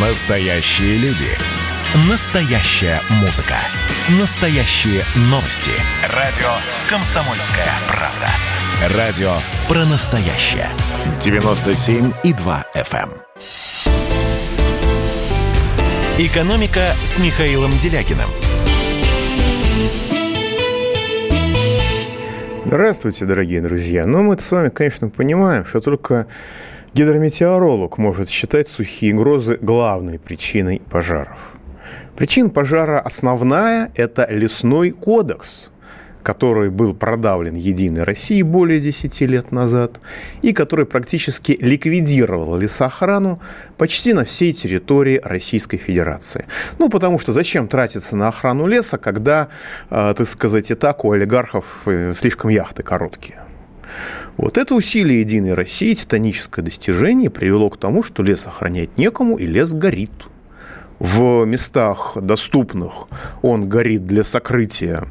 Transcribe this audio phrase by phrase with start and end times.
[0.00, 1.26] Настоящие люди.
[2.08, 3.56] Настоящая музыка.
[4.20, 5.72] Настоящие новости.
[6.14, 6.46] Радио
[6.88, 8.96] «Комсомольская правда».
[8.96, 9.32] Радио
[9.66, 10.68] про настоящее.
[11.18, 13.10] 97,2 FM.
[13.10, 13.12] эм.
[16.16, 18.28] «Экономика» с Михаилом Делякиным.
[22.66, 24.06] Здравствуйте, дорогие друзья.
[24.06, 26.28] Ну, мы с вами, конечно, понимаем, что только
[26.98, 31.38] гидрометеоролог может считать сухие грозы главной причиной пожаров.
[32.16, 35.68] Причин пожара основная– это лесной кодекс,
[36.24, 40.00] который был продавлен Единой Россией более 10 лет назад
[40.42, 43.40] и который практически ликвидировал лесоохрану
[43.76, 46.46] почти на всей территории Российской Федерации.
[46.80, 49.46] Ну, потому что зачем тратиться на охрану леса, когда,
[49.90, 53.38] э, так сказать, и так у олигархов э, слишком яхты короткие.
[54.38, 59.48] Вот это усилие Единой России, титаническое достижение, привело к тому, что лес охранять некому, и
[59.48, 60.12] лес горит.
[61.00, 63.08] В местах доступных
[63.42, 65.06] он горит для сокрытия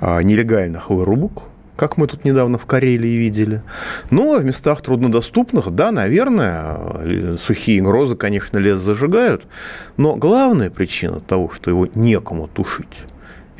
[0.00, 1.44] а, нелегальных вырубок,
[1.76, 3.62] как мы тут недавно в Карелии видели.
[4.10, 9.46] Ну, а в местах труднодоступных, да, наверное, сухие грозы, конечно, лес зажигают,
[9.96, 13.04] но главная причина того, что его некому тушить,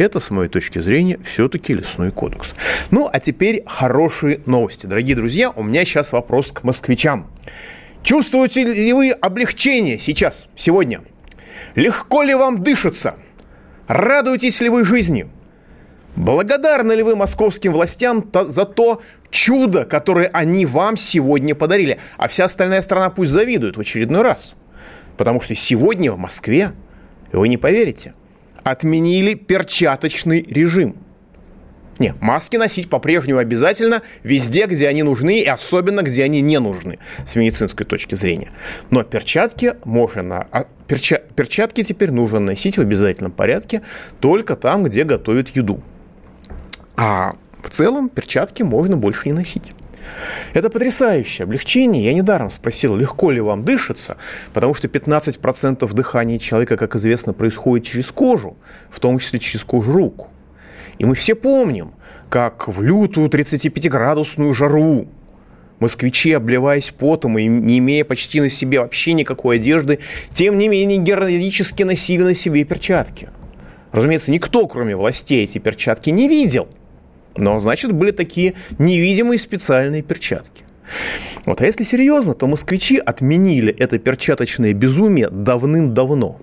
[0.01, 2.55] это, с моей точки зрения, все-таки лесной кодекс.
[2.91, 4.87] Ну, а теперь хорошие новости.
[4.87, 7.31] Дорогие друзья, у меня сейчас вопрос к москвичам.
[8.03, 11.03] Чувствуете ли вы облегчение сейчас, сегодня?
[11.75, 13.17] Легко ли вам дышится?
[13.87, 15.29] Радуетесь ли вы жизни?
[16.17, 21.99] Благодарны ли вы московским властям за то чудо, которое они вам сегодня подарили?
[22.17, 24.55] А вся остальная страна пусть завидует в очередной раз.
[25.17, 26.73] Потому что сегодня в Москве,
[27.33, 28.15] вы не поверите,
[28.65, 30.97] отменили перчаточный режим.
[32.01, 36.99] Не, маски носить по-прежнему обязательно везде, где они нужны, и особенно, где они не нужны,
[37.27, 38.51] с медицинской точки зрения.
[38.89, 43.83] Но перчатки можно, а перча, перчатки теперь нужно носить в обязательном порядке
[44.19, 45.83] только там, где готовят еду.
[46.97, 49.75] А в целом перчатки можно больше не носить.
[50.55, 52.05] Это потрясающее облегчение.
[52.05, 54.17] Я недаром спросил, легко ли вам дышится,
[54.53, 58.57] потому что 15% дыхания человека, как известно, происходит через кожу,
[58.91, 60.29] в том числе через кожу рук.
[60.99, 61.93] И мы все помним,
[62.29, 65.09] как в лютую 35-градусную жару
[65.79, 69.99] москвичи, обливаясь потом и не имея почти на себе вообще никакой одежды,
[70.31, 73.31] тем не менее героически носили на себе перчатки.
[73.93, 76.69] Разумеется, никто, кроме властей, эти перчатки не видел–
[77.41, 80.65] но, значит, были такие невидимые специальные перчатки.
[81.47, 81.61] Вот.
[81.61, 86.41] А если серьезно, то москвичи отменили это перчаточное безумие давным-давно.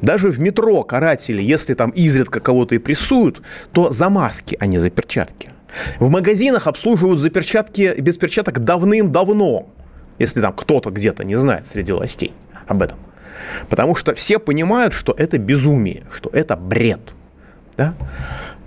[0.00, 4.78] Даже в метро каратели, если там изредка кого-то и прессуют, то за маски, а не
[4.78, 5.50] за перчатки.
[5.98, 9.68] В магазинах обслуживают за перчатки без перчаток давным-давно,
[10.18, 12.32] если там кто-то где-то не знает среди властей
[12.66, 12.98] об этом.
[13.68, 17.00] Потому что все понимают, что это безумие, что это бред.
[17.76, 17.94] Да?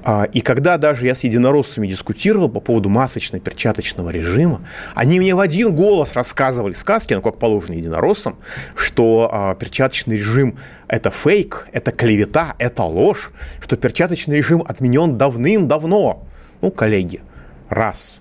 [0.03, 4.65] А, и когда даже я с единороссами дискутировал по поводу масочно-перчаточного режима,
[4.95, 8.37] они мне в один голос рассказывали сказки, ну, как положено единороссам,
[8.75, 10.57] что а, перчаточный режим–
[10.87, 16.25] это фейк, это клевета, это ложь, что перчаточный режим отменен давным-давно.
[16.61, 17.21] Ну, коллеги,
[17.69, 18.19] раз,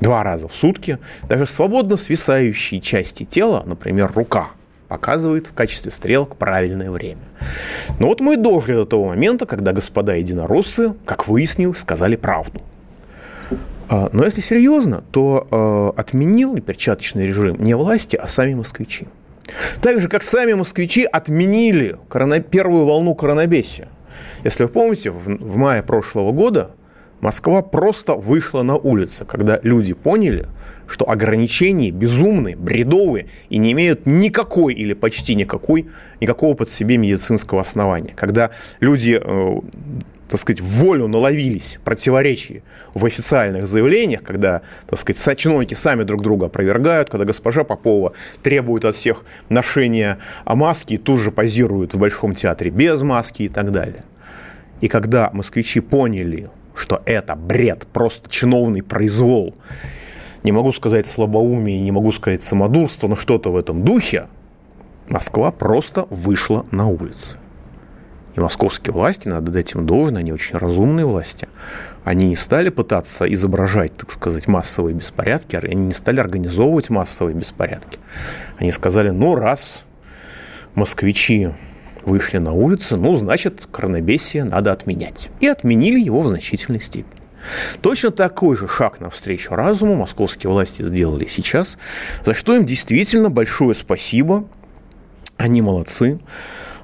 [0.00, 0.98] два раза в сутки,
[1.28, 4.50] даже свободно свисающие части тела, например, рука–
[4.92, 7.22] показывает в качестве стрелок правильное время.
[7.98, 12.60] Но вот мы дожили до того момента, когда господа единороссы, как выяснилось, сказали правду.
[13.88, 19.06] А, но если серьезно, то а, отменил перчаточный режим не власти, а сами москвичи.
[19.80, 21.96] Так же, как сами москвичи отменили
[22.50, 23.88] первую волну коронабесия.
[24.44, 26.72] Если вы помните, в мае прошлого года
[27.22, 30.46] Москва просто вышла на улицы, когда люди поняли,
[30.86, 35.86] что ограничения безумные, бредовые и не имеют никакой или почти никакой,
[36.20, 38.12] никакого под себе медицинского основания.
[38.14, 38.50] Когда
[38.80, 39.60] люди э,
[40.32, 42.62] так сказать, в волю наловились противоречий
[42.94, 48.86] в официальных заявлениях, когда, так сказать, чиновники сами друг друга опровергают, когда госпожа Попова требует
[48.86, 50.16] от всех ношения
[50.46, 54.04] маски и тут же позирует в Большом театре без маски и так далее.
[54.80, 59.54] И когда москвичи поняли, что это бред, просто чиновный произвол.
[60.42, 64.26] Не могу сказать слабоумие, не могу сказать самодурство, но что-то в этом духе.
[65.08, 67.36] Москва просто вышла на улицы.
[68.34, 71.48] И московские власти, надо дать им должное, они очень разумные власти.
[72.02, 77.98] Они не стали пытаться изображать, так сказать, массовые беспорядки, они не стали организовывать массовые беспорядки.
[78.58, 79.82] Они сказали, ну раз
[80.74, 81.50] москвичи
[82.04, 85.28] вышли на улицу, ну, значит, коронабесие надо отменять.
[85.40, 87.21] И отменили его в значительной степени.
[87.80, 91.78] Точно такой же шаг навстречу разуму московские власти сделали сейчас,
[92.24, 94.44] за что им действительно большое спасибо.
[95.36, 96.20] Они молодцы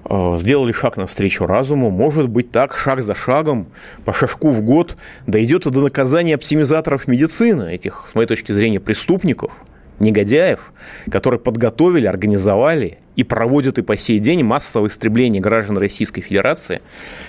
[0.05, 1.91] э, сделали шаг навстречу разуму.
[1.91, 3.69] Может быть, так, шаг за шагом,
[4.05, 4.97] по шажку в год,
[5.27, 9.53] дойдет и до наказания оптимизаторов медицины, этих, с моей точки зрения, преступников,
[9.99, 10.73] негодяев,
[11.11, 16.81] которые подготовили, организовали и проводят и по сей день массовое истребление граждан Российской Федерации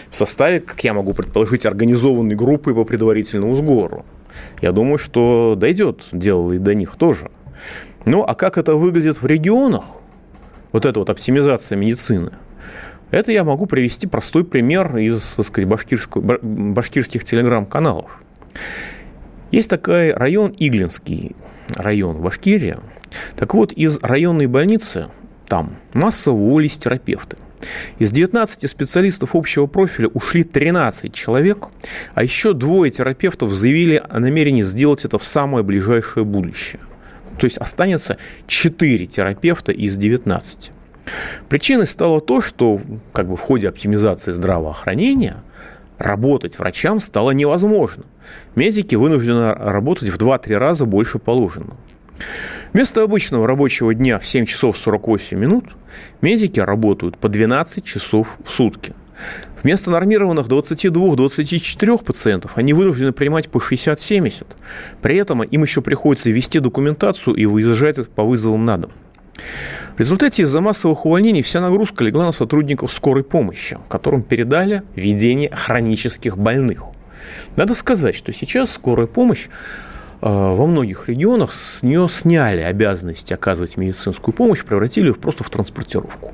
[0.10, 4.06] в составе, как я могу предположить, организованной группы по предварительному сговору.
[4.62, 7.32] Я думаю, что дойдет дело и до них тоже.
[8.06, 9.84] Ну, а как это выглядит в регионах,
[10.72, 12.32] вот эта вот оптимизация медицины,
[13.12, 18.22] это я могу привести простой пример из, так сказать, башкирских телеграм-каналов.
[19.52, 21.36] Есть такой район Иглинский,
[21.76, 22.78] район в Башкирии.
[23.36, 25.08] Так вот, из районной больницы
[25.48, 27.38] там массово уволились терапевты.
[27.98, 31.68] Из 19 специалистов общего профиля ушли 13 человек,
[32.14, 36.82] а еще двое терапевтов заявили о намерении сделать это в самое ближайшее будущее.
[37.38, 38.18] То есть останется
[38.48, 40.72] 4 терапевта из 19.
[41.48, 42.80] Причиной стало то, что
[43.14, 45.44] как бы в ходе оптимизации здравоохранения
[46.00, 48.06] работать врачам стало невозможно.
[48.56, 51.78] Медики вынуждены работать в 2-3 раза больше положенного.
[52.74, 55.66] Вместо обычного рабочего дня в 7 часов 48 минут
[56.22, 58.94] медики работают по 12 часов в сутки.
[59.64, 64.46] Вместо нормированных 22-24 пациентов они вынуждены принимать по 60-70.
[65.02, 68.92] При этом им еще приходится вести документацию и выезжать по вызовам на дом.
[69.96, 75.52] В результате из-за массовых увольнений вся нагрузка легла на сотрудников скорой помощи, которым передали ведение
[75.52, 76.86] хронических больных.
[77.58, 79.48] Надо сказать, что сейчас скорая помощь
[80.22, 85.50] а, во многих регионах с нее сняли обязанности оказывать медицинскую помощь, превратили ее просто в
[85.50, 86.34] транспортировку.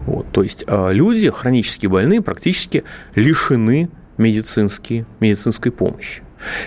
[0.00, 2.84] Вот, то есть а, люди, хронически больные, практически
[3.14, 6.22] лишены медицинской помощи.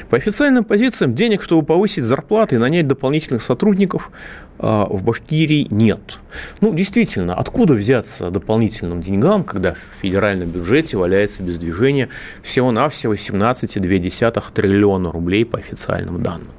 [0.10, 4.12] По официальным позициям денег, чтобы повысить зарплаты и нанять дополнительных сотрудников,
[4.58, 6.20] а, в Башкирии нет.
[6.62, 12.10] Ну, действительно, откуда взяться дополнительным деньгам, когда в федеральном бюджете валяется без движения
[12.42, 16.52] всего-навсего 17,2 триллиона рублей по официальным данным?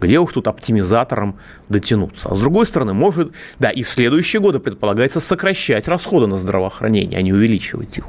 [0.00, 1.38] Где уж тут оптимизатором
[1.68, 2.28] дотянуться?
[2.30, 7.18] А с другой стороны, может, да, и в следующие годы предполагается сокращать расходы на здравоохранение,
[7.18, 8.06] а не увеличивать их.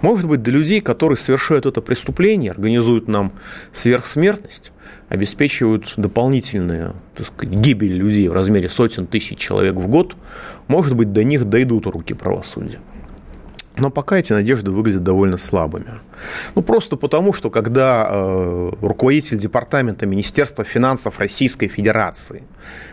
[0.00, 3.32] Может быть, для людей, которые совершают это преступление, организуют нам
[3.72, 4.72] сверхсмертность,
[5.08, 10.16] обеспечивают дополнительную так сказать, гибель людей в размере сотен тысяч человек в год,
[10.66, 12.80] может быть, до них дойдут руки правосудия.
[13.78, 15.92] Но пока эти надежды выглядят довольно слабыми.
[16.56, 22.42] Ну, просто потому, что когда э, руководитель департамента Министерства финансов Российской Федерации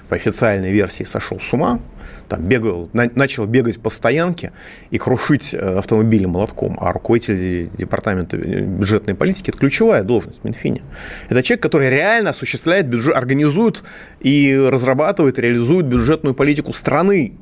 [0.09, 1.79] по официальной версии сошел с ума,
[2.27, 4.51] там бегал, на, начал бегать по стоянке
[4.91, 10.43] и крушить э, автомобили молотком, а руководитель департамента э, бюджетной политики– это ключевая должность в
[10.43, 10.81] Минфине.
[11.29, 13.83] Это человек, который реально осуществляет бюджет, организует
[14.19, 17.33] и разрабатывает, реализует бюджетную политику страны.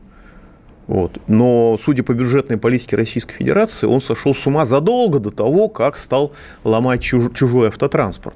[0.87, 1.17] Вот.
[1.27, 5.97] Но, судя по бюджетной политике Российской Федерации, он сошел с ума задолго до того, как
[5.97, 6.33] стал
[6.63, 8.35] ломать чуж, чужой автотранспорт.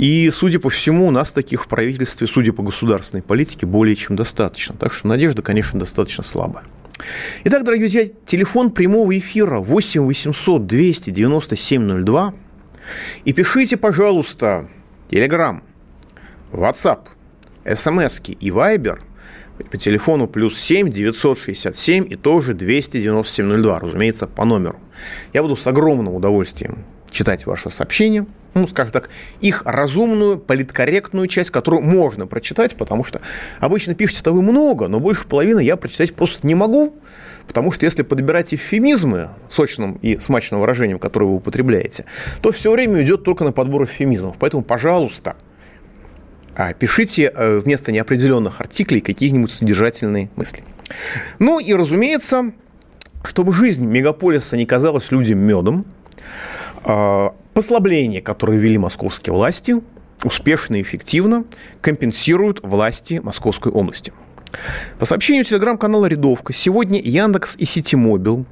[0.00, 4.16] И, судя по всему, у нас таких в правительстве, судя по государственной политике, более чем
[4.16, 4.74] достаточно.
[4.74, 6.64] Так что надежда, конечно, достаточно слабая.
[7.44, 12.34] Итак, дорогие друзья, телефон прямого эфира 8 800 297 02.
[13.26, 14.70] И пишите, пожалуйста,
[15.10, 15.60] Telegram,
[16.50, 17.00] WhatsApp,
[17.66, 19.00] смс и Viber
[19.70, 24.80] по телефону плюс 7 967 и тоже 297 02, разумеется, по номеру.
[25.34, 31.50] Я буду с огромным удовольствием читать ваши сообщения– ну, скажем так, их разумную, политкорректную часть,
[31.50, 33.20] которую можно прочитать, потому что
[33.60, 36.94] обычно пишете-то вы много, но больше половины я прочитать просто не могу,
[37.46, 42.06] потому что если подбирать эвфемизмы сочным и смачным выражением, которое вы употребляете,
[42.42, 44.36] то все время идет только на подбор эвфемизмов.
[44.38, 45.36] Поэтому, пожалуйста,
[46.56, 50.64] а, пишите э, вместо неопределенных артиклей какие-нибудь содержательные мысли.
[51.38, 52.52] Ну и, разумеется,
[53.22, 55.86] чтобы жизнь мегаполиса не казалась людям медом,
[56.82, 59.82] Послабления, которые ввели московские власти,
[60.24, 61.44] успешно и эффективно
[61.80, 64.12] компенсируют власти Московской области.
[64.98, 68.44] По сообщению телеграм-канала «Рядовка», сегодня Яндекс и Ситимобил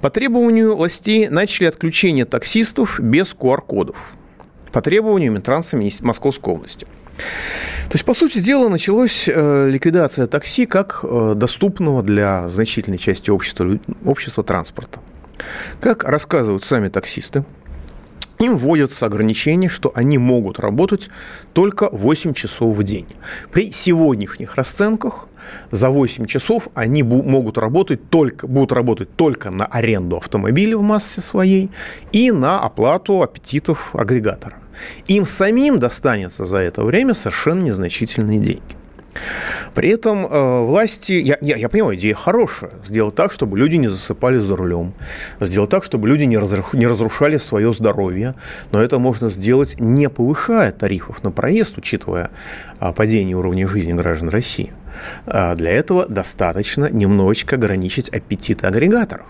[0.00, 4.14] по требованию властей начали отключение таксистов без QR-кодов.
[4.72, 6.86] По требованию Минтранса Московской области.
[7.88, 13.30] То есть, по сути дела, началась э, ликвидация такси как э, доступного для значительной части
[13.30, 15.00] общества, общества транспорта.
[15.80, 17.44] Как рассказывают сами таксисты,
[18.38, 21.10] им вводятся ограничения, что они могут работать
[21.52, 23.06] только 8 часов в день.
[23.50, 25.28] При сегодняшних расценках
[25.70, 31.20] за 8 часов они могут работать только, будут работать только на аренду автомобиля в массе
[31.20, 31.70] своей
[32.12, 34.56] и на оплату аппетитов агрегатора.
[35.06, 38.62] Им самим достанется за это время совершенно незначительные деньги.
[39.74, 43.88] При этом э, власти, я, я, я понимаю, идея хорошая, сделать так, чтобы люди не
[43.88, 44.94] засыпали за рулем,
[45.40, 48.34] сделать так, чтобы люди не, разруш, не разрушали свое здоровье,
[48.72, 52.30] но это можно сделать не повышая тарифов на проезд, учитывая
[52.80, 54.72] э, падение уровня жизни граждан России.
[55.26, 59.26] Э, для этого достаточно немножечко ограничить аппетиты агрегаторов.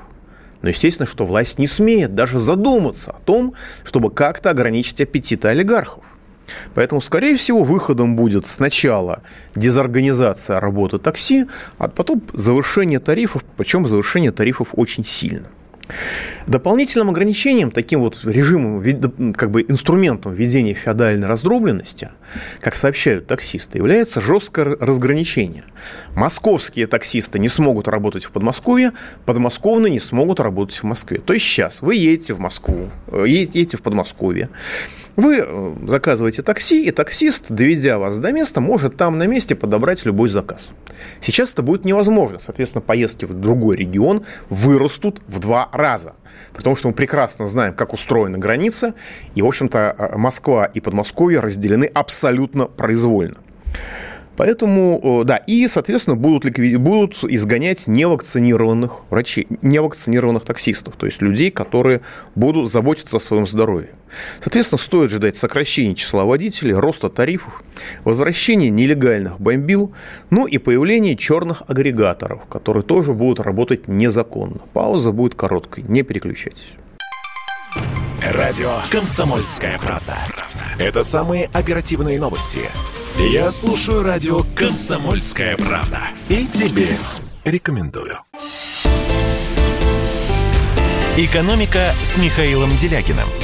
[0.62, 6.02] Но естественно, что власть не смеет даже задуматься о том, чтобы как-то ограничить аппетиты олигархов.
[6.74, 9.22] Поэтому, скорее всего, выходом будет сначала
[9.54, 11.46] дезорганизация работы такси,
[11.78, 15.48] а потом завершение тарифов, причем завершение тарифов очень сильно.
[16.46, 22.10] Дополнительным ограничением, таким вот режимом, как бы инструментом введения феодальной раздробленности,
[22.60, 25.64] как сообщают таксисты, является жесткое разграничение.
[26.14, 28.92] Московские таксисты не смогут работать в Подмосковье,
[29.24, 31.18] подмосковные не смогут работать в Москве.
[31.18, 34.50] То есть сейчас вы едете в Москву, э, едете в Подмосковье,
[35.16, 40.04] вы э, заказываете такси, и таксист, доведя вас до места, может там на месте подобрать
[40.04, 40.68] любой заказ.
[41.20, 42.38] Сейчас это будет невозможно.
[42.38, 46.14] Соответственно, поездки в другой регион вырастут в два раза.
[46.52, 48.94] Потому что мы прекрасно знаем, как устроена граница.
[49.34, 53.38] И, в общем-то, э, Москва и Подмосковье разделены абсолютно произвольно.
[54.36, 56.78] Поэтому, да, и, соответственно, будут, ликвид...
[56.78, 62.02] будут изгонять невакцинированных врачей, невакцинированных таксистов, то есть людей, которые
[62.34, 63.90] будут заботиться о своем здоровье.
[64.40, 67.62] Соответственно, стоит ждать сокращения числа водителей, роста тарифов,
[68.04, 69.92] возвращения нелегальных бомбил,
[70.30, 74.58] ну и появления черных агрегаторов, которые тоже будут работать незаконно.
[74.72, 76.72] Пауза будет короткой, не переключайтесь.
[78.22, 80.14] Радио «Комсомольская правда».
[80.78, 82.60] Это самые оперативные новости–
[83.18, 86.00] я слушаю радио «Комсомольская правда».
[86.28, 86.96] И тебе
[87.44, 88.18] рекомендую.
[91.16, 93.28] «Экономика» с Михаилом Делякиным–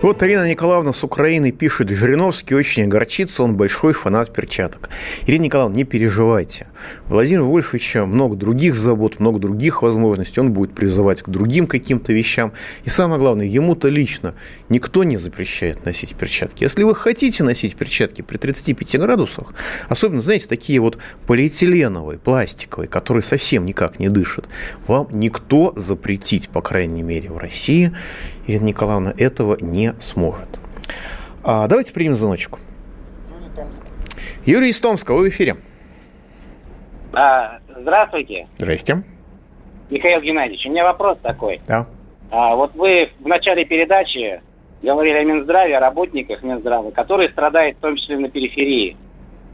[0.00, 4.90] Вот Ирина Николаевна с Украины пишет, Жириновский очень огорчится, он большой фанат перчаток.
[5.26, 6.68] Ирина Николаевна, не переживайте.
[7.08, 10.38] Владимир Вольфовича много других забот, много других возможностей.
[10.38, 12.52] Он будет призывать к другим каким-то вещам.
[12.84, 14.36] И самое главное, ему-то лично
[14.68, 16.62] никто не запрещает носить перчатки.
[16.62, 19.52] Если вы хотите носить перчатки при 35 градусах,
[19.88, 24.48] особенно, знаете, такие вот полиэтиленовые, пластиковые, которые совсем никак не дышат,
[24.86, 27.92] вам никто запретить, по крайней мере, в России
[28.48, 30.48] Ирина Николаевна этого не сможет.
[31.44, 32.58] А, давайте примем звоночку.
[34.46, 35.56] Юрий из Томска, вы в эфире.
[37.12, 38.48] А, здравствуйте.
[38.56, 39.02] Здрасте.
[39.90, 41.60] Михаил Геннадьевич, у меня вопрос такой.
[41.66, 41.86] Да.
[42.30, 44.40] А, вот вы в начале передачи
[44.82, 48.96] говорили о Минздраве, о работниках Минздрава, которые страдают в том числе на периферии.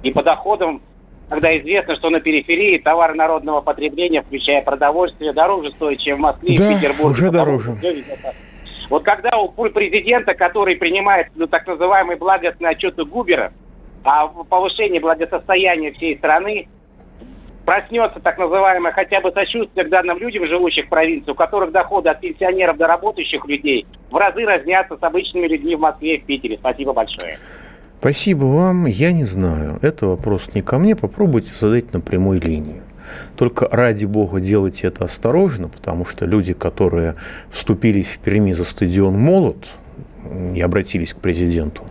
[0.02, 0.82] И по доходам,
[1.28, 6.56] когда известно, что на периферии товары народного потребления, включая продовольствие, дороже стоят, чем в Москве
[6.58, 7.10] да, и Петербурге.
[7.10, 7.76] уже дороже.
[8.90, 13.52] Вот когда у президента, который принимает ну, так называемый благостный отчет Губера
[14.04, 16.68] о повышении благосостояния всей страны,
[17.64, 22.10] проснется так называемое хотя бы сочувствие к данным людям, живущих в провинции, у которых доходы
[22.10, 26.26] от пенсионеров до работающих людей в разы разнятся с обычными людьми в Москве и в
[26.26, 26.58] Питере.
[26.58, 27.38] Спасибо большое.
[28.00, 28.84] Спасибо вам.
[28.84, 29.78] Я не знаю.
[29.80, 30.94] Это вопрос не ко мне.
[30.94, 32.82] Попробуйте задать на прямой линии.
[33.36, 37.14] Только ради бога делайте это осторожно, потому что люди, которые
[37.50, 39.68] вступились в Перми за стадион «Молот»,
[40.54, 41.82] и обратились к президенту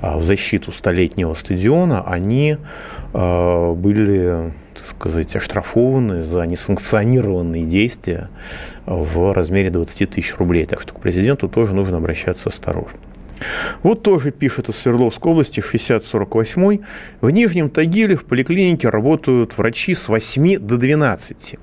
[0.00, 2.58] а, в защиту столетнего стадиона, они
[3.12, 8.28] а, были, так сказать, оштрафованы за несанкционированные действия
[8.86, 10.66] в размере 20 тысяч рублей.
[10.66, 12.98] Так что к президенту тоже нужно обращаться осторожно.
[13.82, 16.78] Вот тоже пишет из Свердловской области 6048.
[17.20, 21.56] В Нижнем Тагиле в поликлинике работают врачи с 8 до 12.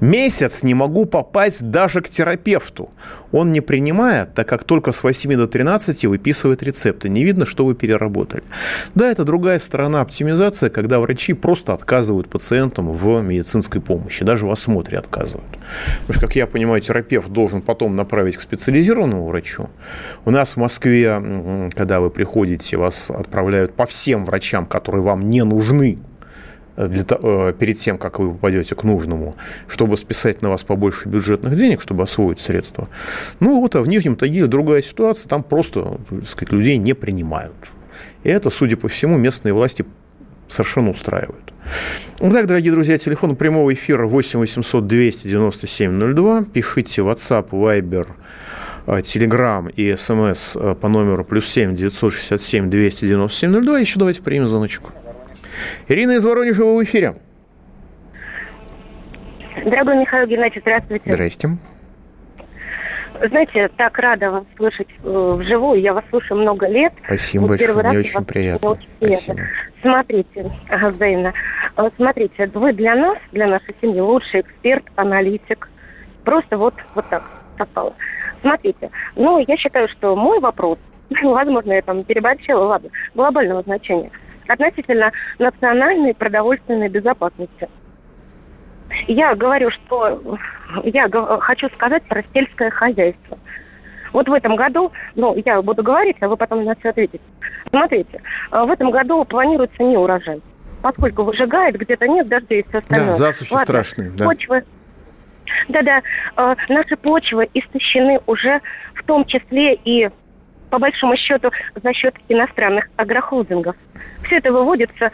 [0.00, 2.90] Месяц не могу попасть даже к терапевту.
[3.32, 7.08] Он не принимает, так как только с 8 до 13 выписывает рецепты.
[7.08, 8.44] Не видно, что вы переработали.
[8.94, 14.50] Да, это другая сторона оптимизации, когда врачи просто отказывают пациентам в медицинской помощи, даже в
[14.50, 15.50] осмотре отказывают.
[16.00, 19.68] Потому что, как я понимаю, терапевт должен потом направить к специализированному врачу.
[20.24, 25.42] У нас в Москве, когда вы приходите, вас отправляют по всем врачам, которые вам не
[25.44, 25.98] нужны,
[26.76, 29.36] для, э, перед тем, как вы попадете к нужному,
[29.68, 32.88] чтобы списать на вас побольше бюджетных денег, чтобы освоить средства.
[33.40, 37.54] Ну вот, а в Нижнем Тагиле другая ситуация, там просто, так сказать, людей не принимают.
[38.24, 39.84] И это, судя по всему, местные власти
[40.48, 41.52] совершенно устраивают.
[42.20, 46.44] Итак, дорогие друзья, телефон прямого эфира 8 800 297 02.
[46.52, 48.08] Пишите WhatsApp, Viber,
[48.86, 53.78] Telegram и смс э, по номеру плюс 7 967 297 02.
[53.78, 54.92] Еще давайте примем звоночку.
[55.88, 57.14] Ирина из Воронежа, в эфире.
[59.64, 61.10] Дорогой Михаил Геннадьевич, здравствуйте.
[61.10, 61.48] Здрасте.
[63.28, 65.80] Знаете, так рада вас слышать э, вживую.
[65.80, 66.92] Я вас слушаю много лет.
[67.04, 68.76] Спасибо вот большое, мне очень приятно.
[68.98, 69.40] Спасибо.
[69.80, 71.32] Смотрите, ага, взаимно.
[71.76, 75.68] Э, смотрите, вы для нас, для нашей семьи лучший эксперт, аналитик.
[76.24, 77.22] Просто вот, вот так
[77.56, 77.94] попало.
[78.40, 80.78] Смотрите, ну, я считаю, что мой вопрос,
[81.22, 84.10] возможно, я там переборщила, ладно, глобального значения,
[84.48, 87.68] относительно национальной продовольственной безопасности.
[89.08, 90.38] Я говорю, что
[90.84, 91.08] я
[91.40, 93.38] хочу сказать про сельское хозяйство.
[94.12, 97.24] Вот в этом году, ну, я буду говорить, а вы потом на все ответите.
[97.70, 100.40] Смотрите, в этом году планируется не урожай,
[100.82, 103.08] поскольку выжигает, где-то нет дождей и все остальное.
[103.08, 104.24] Да, засухи Ладно, страшные, да.
[104.26, 104.62] Почвы,
[105.68, 106.02] да-да,
[106.36, 108.60] э, наши почвы истощены уже
[108.94, 110.08] в том числе и
[110.74, 113.76] по большому счету за счет иностранных агрохолдингов.
[114.24, 115.12] Все это выводится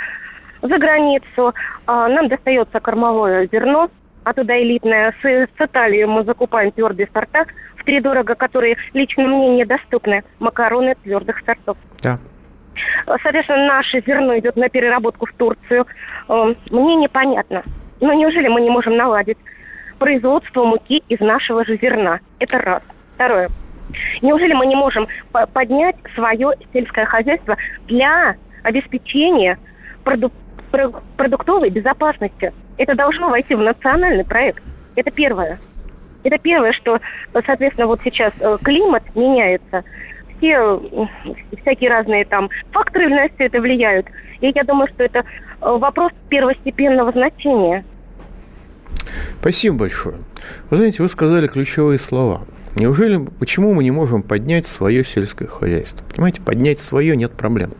[0.62, 1.52] за границу,
[1.86, 3.90] а нам достается кормовое зерно,
[4.24, 5.14] а туда элитное.
[5.20, 7.44] С, с Италии мы закупаем твердые сорта
[7.76, 10.22] в три дорого, которые лично мне недоступны.
[10.38, 11.76] Макароны твердых сортов.
[12.02, 12.16] Да.
[13.04, 15.86] Соответственно, наше зерно идет на переработку в Турцию.
[16.30, 17.64] Э, мне непонятно.
[18.00, 19.36] Но неужели мы не можем наладить
[19.98, 22.20] производство муки из нашего же зерна?
[22.38, 22.82] Это раз.
[23.16, 23.50] Второе.
[24.22, 25.06] Неужели мы не можем
[25.52, 27.56] поднять свое сельское хозяйство
[27.86, 29.58] для обеспечения
[30.04, 30.40] продуктов
[31.16, 32.52] продуктовой безопасности.
[32.76, 34.62] Это должно войти в национальный проект.
[34.96, 35.58] Это первое.
[36.22, 37.00] Это первое, что,
[37.32, 39.84] соответственно, вот сейчас э, климат меняется,
[40.36, 40.78] все
[41.60, 44.06] всякие разные там факторы на все это влияют.
[44.40, 45.22] И я думаю, что это э,
[45.60, 47.84] вопрос первостепенного значения.
[49.40, 50.16] Спасибо большое.
[50.68, 52.42] Вы знаете, вы сказали ключевые слова.
[52.76, 56.04] Неужели, почему мы не можем поднять свое сельское хозяйство?
[56.08, 57.72] Понимаете, поднять свое нет проблем.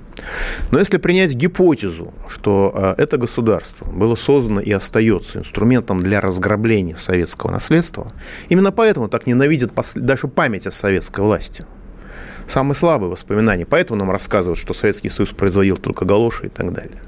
[0.70, 6.96] Но если принять гипотезу, что э, это государство было создано и остается инструментом для разграбления
[6.96, 8.12] советского наследства,
[8.48, 11.64] именно поэтому так ненавидят даже память о советской власти.
[12.46, 13.64] Самые слабые воспоминания.
[13.64, 16.98] Поэтому нам рассказывают, что Советский Союз производил только галоши и так далее.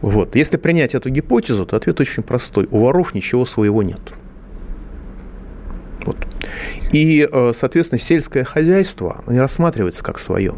[0.00, 0.34] Вот.
[0.34, 2.66] Если принять эту гипотезу, то ответ очень простой.
[2.70, 4.00] У воров ничего своего нет.
[6.06, 6.16] Вот.
[6.92, 10.54] И, э, соответственно, сельское хозяйство не рассматривается как свое.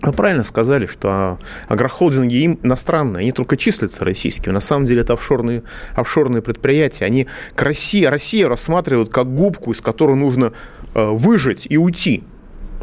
[0.00, 4.52] Вы правильно сказали, что агрохолдинги иностранные, они только числятся российскими.
[4.52, 5.64] На самом деле это офшорные,
[5.96, 7.04] офшорные предприятия.
[7.04, 10.52] Они к России, Россию рассматривают как губку, из которой нужно
[10.94, 12.22] э, выжить и уйти.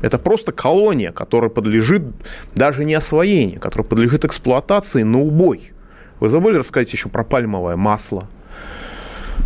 [0.01, 2.03] Это просто колония, которая подлежит
[2.53, 5.71] даже не освоению, которая подлежит эксплуатации на убой.
[6.19, 8.27] Вы забыли рассказать еще про пальмовое масло?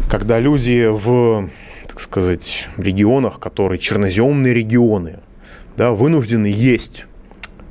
[0.09, 1.49] Когда люди в,
[1.99, 5.19] так сказать, регионах, которые черноземные регионы,
[5.75, 7.05] да, вынуждены есть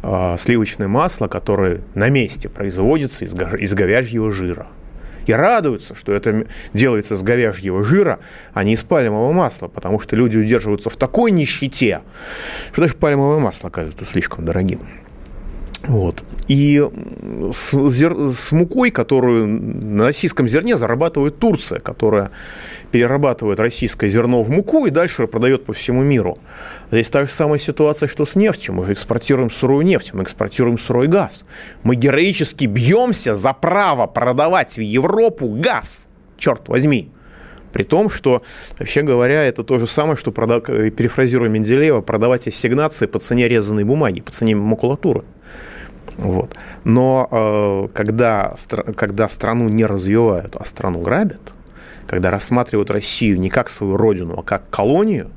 [0.03, 4.67] э, сливочное масло, которое на месте производится из, из говяжьего жира.
[5.27, 8.19] И радуются, что это делается с говяжьего жира,
[8.53, 12.03] а не из пальмового масла, потому что люди удерживаются в такой нищете,
[12.73, 14.87] что даже пальмовое масло оказывается слишком дорогим.
[15.87, 16.25] Вот.
[16.49, 16.85] И
[17.53, 18.17] с, зер...
[18.35, 22.31] с мукой, которую на российском зерне зарабатывает Турция, которая
[22.91, 26.39] перерабатывает российское зерно в муку и дальше продает по всему миру.
[26.91, 28.75] Здесь та же самая ситуация, что с нефтью.
[28.75, 31.45] Мы же экспортируем сырую нефть, мы экспортируем сырой газ.
[31.85, 36.07] Мы героически бьемся за право продавать в Европу газ.
[36.39, 37.13] Черт возьми.
[37.73, 38.43] При том, что,
[38.79, 44.21] вообще говоря, это то же самое, что, перефразируя Менделеева, продавать ассигнации по цене резаной бумаги,
[44.21, 45.23] по цене макулатуры.
[46.19, 46.57] Вот.
[46.85, 48.55] Но э, когда,
[48.97, 51.41] когда страну не развивают, а страну грабят,
[52.07, 55.31] когда рассматривают Россию не как свою родину, а как колонию,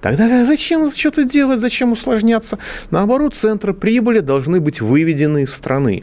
[0.00, 2.58] Тогда зачем что-то делать, зачем усложняться?
[2.90, 6.02] Наоборот, центры прибыли должны быть выведены из страны.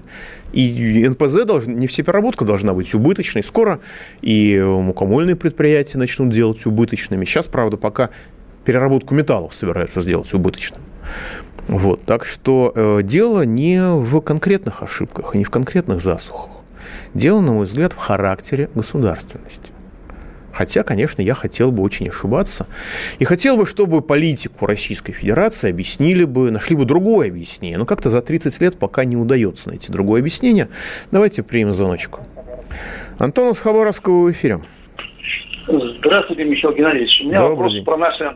[0.54, 3.44] И НПЗ, должен, не все переработка должна быть убыточной.
[3.44, 3.82] Скоро
[4.22, 7.26] и мукомольные предприятия начнут делать убыточными.
[7.26, 8.10] Сейчас, правда, пока
[8.64, 10.80] переработку металлов собираются сделать убыточным.
[11.70, 16.50] Вот, так что э, дело не в конкретных ошибках не в конкретных засухах.
[17.14, 19.72] Дело, на мой взгляд, в характере государственности.
[20.52, 22.66] Хотя, конечно, я хотел бы очень ошибаться.
[23.20, 27.78] И хотел бы, чтобы политику Российской Федерации объяснили бы, нашли бы другое объяснение.
[27.78, 30.70] Но как-то за 30 лет пока не удается найти другое объяснение.
[31.12, 32.22] Давайте примем звоночку.
[33.20, 34.62] Антон из Хабаровского в эфире.
[35.68, 37.22] Здравствуйте, Михаил Геннадьевич.
[37.22, 37.86] У меня Добрый вопрос день.
[37.86, 38.36] про наше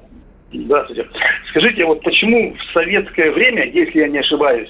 [0.53, 1.07] Здравствуйте.
[1.49, 4.69] Скажите, вот почему в советское время, если я не ошибаюсь,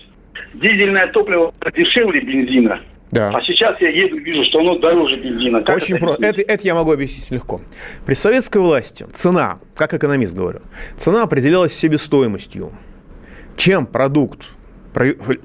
[0.54, 2.82] дизельное топливо дешевле бензина?
[3.12, 3.30] Да.
[3.30, 5.62] А сейчас я еду, вижу, что оно дороже бензина.
[5.62, 6.26] Как Очень это просто.
[6.26, 7.62] Это, это я могу объяснить легко.
[8.08, 10.62] При советской власти цена, как экономист говорю,
[10.98, 12.72] цена определялась себестоимостью.
[13.56, 14.50] Чем продукт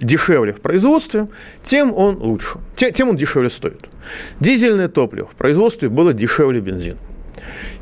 [0.01, 1.29] дешевле в производстве,
[1.63, 3.87] тем он лучше, тем он дешевле стоит.
[4.41, 6.99] Дизельное топливо в производстве было дешевле бензина.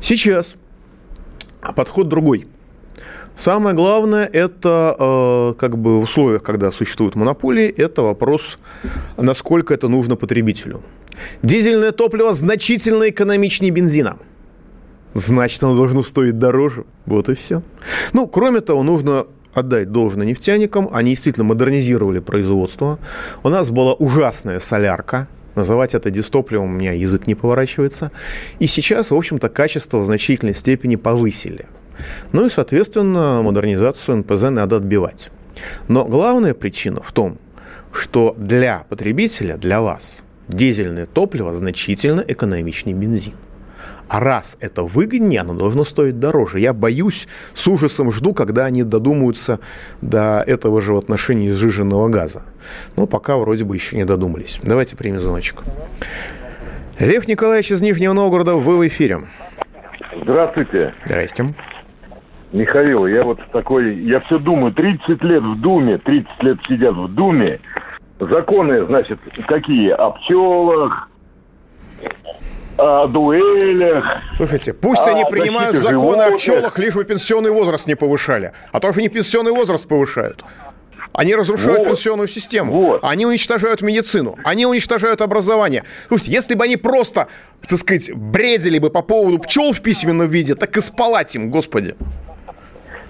[0.01, 0.55] Сейчас
[1.75, 2.47] подход другой.
[3.35, 8.57] Самое главное, это э, как бы в условиях, когда существуют монополии, это вопрос,
[9.15, 10.81] насколько это нужно потребителю.
[11.43, 14.17] Дизельное топливо значительно экономичнее бензина.
[15.13, 16.85] Значит, оно должно стоить дороже.
[17.05, 17.61] Вот и все.
[18.13, 20.89] Ну, кроме того, нужно отдать должное нефтяникам.
[20.91, 22.99] Они действительно модернизировали производство.
[23.43, 25.27] У нас была ужасная солярка.
[25.57, 28.11] Называть это дистопливом у меня язык не поворачивается.
[28.59, 31.65] И сейчас, в общем-то, качество в значительной степени повысили.
[32.31, 35.31] Ну и, соответственно, модернизацию НПЗ надо отбивать.
[35.87, 37.39] Но главная причина в том,
[37.91, 40.17] что для потребителя, для вас,
[40.47, 43.33] дизельное топливо значительно экономичнее бензин.
[44.09, 46.59] А раз это выгоднее, оно должно стоить дороже.
[46.59, 49.59] Я боюсь, с ужасом жду, когда они додумаются
[50.01, 52.43] до этого же в отношении сжиженного газа.
[52.95, 54.59] Но пока вроде бы еще не додумались.
[54.63, 55.63] Давайте примем звоночек.
[56.99, 59.19] Лев Николаевич из Нижнего Новгорода, вы в эфире.
[60.23, 60.93] Здравствуйте.
[61.05, 61.53] Здрасте.
[62.53, 67.13] Михаил, я вот такой, я все думаю, 30 лет в Думе, 30 лет сидят в
[67.13, 67.59] Думе,
[68.19, 69.91] законы, значит, какие?
[69.91, 71.09] О пчелах,
[72.77, 74.05] о дуэлях.
[74.35, 76.27] Слушайте, пусть они принимают законы животных.
[76.27, 78.53] о пчелах, лишь бы пенсионный возраст не повышали.
[78.71, 80.43] А то они пенсионный возраст повышают.
[81.13, 81.87] Они разрушают вот.
[81.87, 82.71] пенсионную систему.
[82.73, 82.99] Вот.
[83.03, 84.37] Они уничтожают медицину.
[84.43, 85.83] Они уничтожают образование.
[86.07, 87.27] Слушайте, если бы они просто,
[87.67, 91.95] так сказать, бредили бы по поводу пчел в письменном виде, так и спалать им, господи.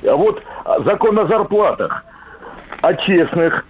[0.08, 0.42] А вот
[0.86, 2.06] закон о зарплатах.
[2.82, 3.66] О честных,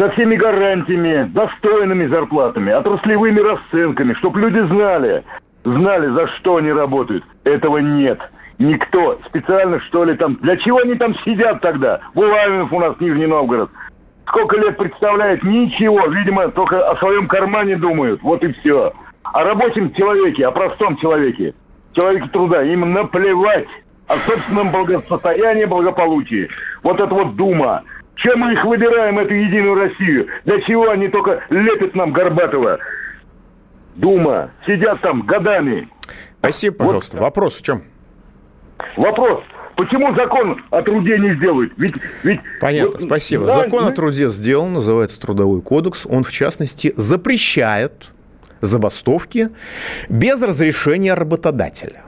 [0.00, 5.22] со всеми гарантиями, достойными зарплатами, отраслевыми расценками, чтобы люди знали,
[5.62, 7.22] знали, за что они работают.
[7.44, 8.18] Этого нет.
[8.58, 10.36] Никто специально, что ли, там...
[10.36, 12.00] Для чего они там сидят тогда?
[12.14, 13.70] Булавинов у нас Нижний Новгород.
[14.26, 15.42] Сколько лет представляет?
[15.42, 16.06] Ничего.
[16.06, 18.22] Видимо, только о своем кармане думают.
[18.22, 18.94] Вот и все.
[19.22, 21.52] О рабочем человеке, о простом человеке.
[21.92, 22.62] Человеке труда.
[22.62, 23.68] Им наплевать
[24.08, 26.48] о собственном благосостоянии, благополучии.
[26.82, 27.82] Вот это вот дума.
[28.22, 30.28] Чем мы их выбираем, эту Единую Россию?
[30.44, 32.78] Для чего они только лепят нам Горбатова?
[33.96, 34.50] Дума.
[34.66, 35.88] Сидят там годами.
[36.38, 37.16] Спасибо, пожалуйста.
[37.16, 37.22] Вот.
[37.22, 37.82] Вопрос в чем?
[38.96, 39.42] Вопрос.
[39.76, 41.72] Почему закон о труде не сделают?
[41.78, 43.46] Ведь, ведь, Понятно, вот, спасибо.
[43.46, 46.06] Да, закон о труде сделан, называется Трудовой кодекс.
[46.06, 48.10] Он, в частности, запрещает
[48.60, 49.48] забастовки
[50.10, 52.02] без разрешения работодателя.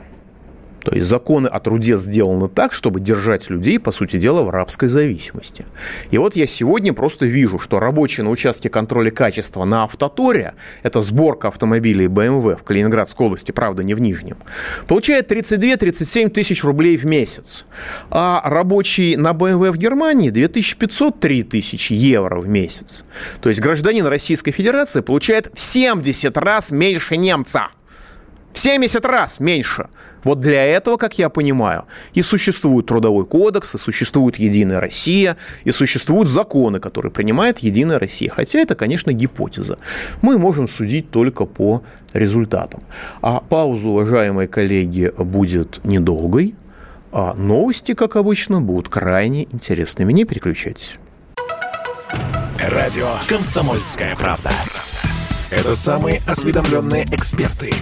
[0.85, 4.89] То есть законы о труде сделаны так, чтобы держать людей, по сути дела, в рабской
[4.89, 5.65] зависимости.
[6.11, 11.01] И вот я сегодня просто вижу, что рабочие на участке контроля качества на Автоторе, это
[11.01, 14.39] сборка автомобилей BMW в Калининградской области, правда, не в Нижнем,
[14.87, 17.65] получает 32-37 тысяч рублей в месяц.
[18.11, 23.05] А рабочий на BMW в Германии 2500-3 тысячи евро в месяц.
[23.41, 27.69] То есть гражданин Российской Федерации получает в 70 раз меньше немца.
[28.53, 29.89] В 70 раз меньше.
[30.25, 35.73] Вот для этого, как я понимаю, и существует Трудовой кодекс, и существует Единая Россия, и
[35.73, 38.31] существуют законы, которые принимает Единая Россия.
[38.31, 39.79] Хотя это, конечно, гипотеза.
[40.21, 42.83] Мы можем судить только по результатам.
[43.23, 46.55] А пауза, уважаемые коллеги, будет недолгой.
[47.11, 50.13] А новости, как обычно, будут крайне интересными.
[50.13, 50.97] Не переключайтесь.
[52.59, 54.51] Радио «Комсомольская правда».
[55.51, 57.73] Это самые осведомленные эксперты.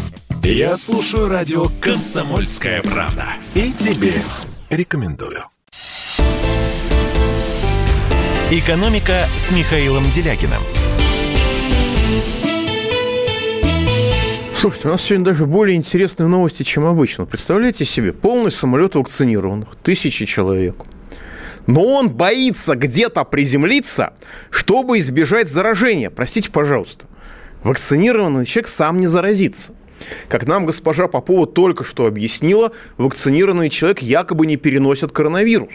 [0.42, 3.24] Я слушаю радио «Комсомольская правда».
[3.54, 4.14] И тебе
[4.70, 5.44] рекомендую.
[8.50, 10.62] «Экономика» с Михаилом Делякиным.
[14.54, 17.26] Слушайте, у нас сегодня даже более интересные новости, чем обычно.
[17.26, 20.76] Представляете себе, полный самолет вакцинированных, тысячи человек.
[21.66, 24.14] Но он боится где-то приземлиться,
[24.48, 26.08] чтобы избежать заражения.
[26.08, 27.04] Простите, пожалуйста.
[27.62, 29.74] Вакцинированный человек сам не заразится.
[30.28, 35.74] Как нам госпожа Попова только что объяснила, вакцинированный человек якобы не переносит коронавирус.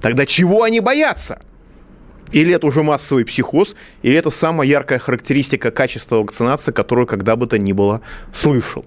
[0.00, 1.42] Тогда чего они боятся?
[2.32, 7.46] Или это уже массовый психоз, или это самая яркая характеристика качества вакцинации, которую когда бы
[7.46, 8.02] то ни было
[8.32, 8.84] слышал.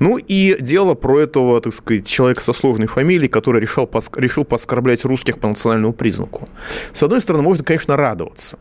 [0.00, 5.04] Ну и дело про этого, так сказать, человека со сложной фамилией, который решил, решил поскорблять
[5.04, 6.48] русских по национальному признаку.
[6.92, 8.58] С одной стороны, можно, конечно, радоваться,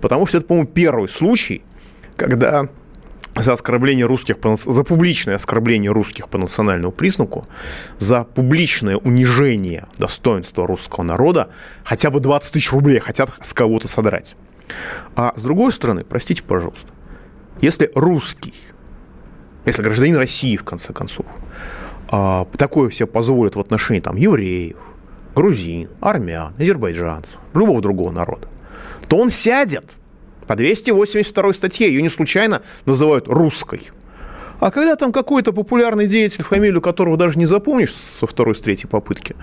[0.00, 1.62] потому что это, по-моему, первый случай,
[2.16, 2.68] когда
[3.36, 7.46] за оскорбление русских, за публичное оскорбление русских по национальному признаку,
[7.98, 11.50] за публичное унижение достоинства русского народа
[11.84, 14.36] хотя бы 20 тысяч рублей хотят с кого-то содрать.
[15.14, 16.88] А с другой стороны, простите, пожалуйста,
[17.60, 18.54] если русский,
[19.64, 21.26] если гражданин России, в конце концов,
[22.10, 24.76] а, такое себе позволит в отношении там, евреев,
[25.34, 28.48] грузин, армян, азербайджанцев, любого другого народа,
[29.08, 29.84] то он сядет–
[30.46, 33.82] по 282 статье ее не случайно называют русской.
[34.58, 38.88] А когда там какой-то популярный деятель, фамилию которого даже не запомнишь со второй, с третьей
[38.88, 39.36] попытки,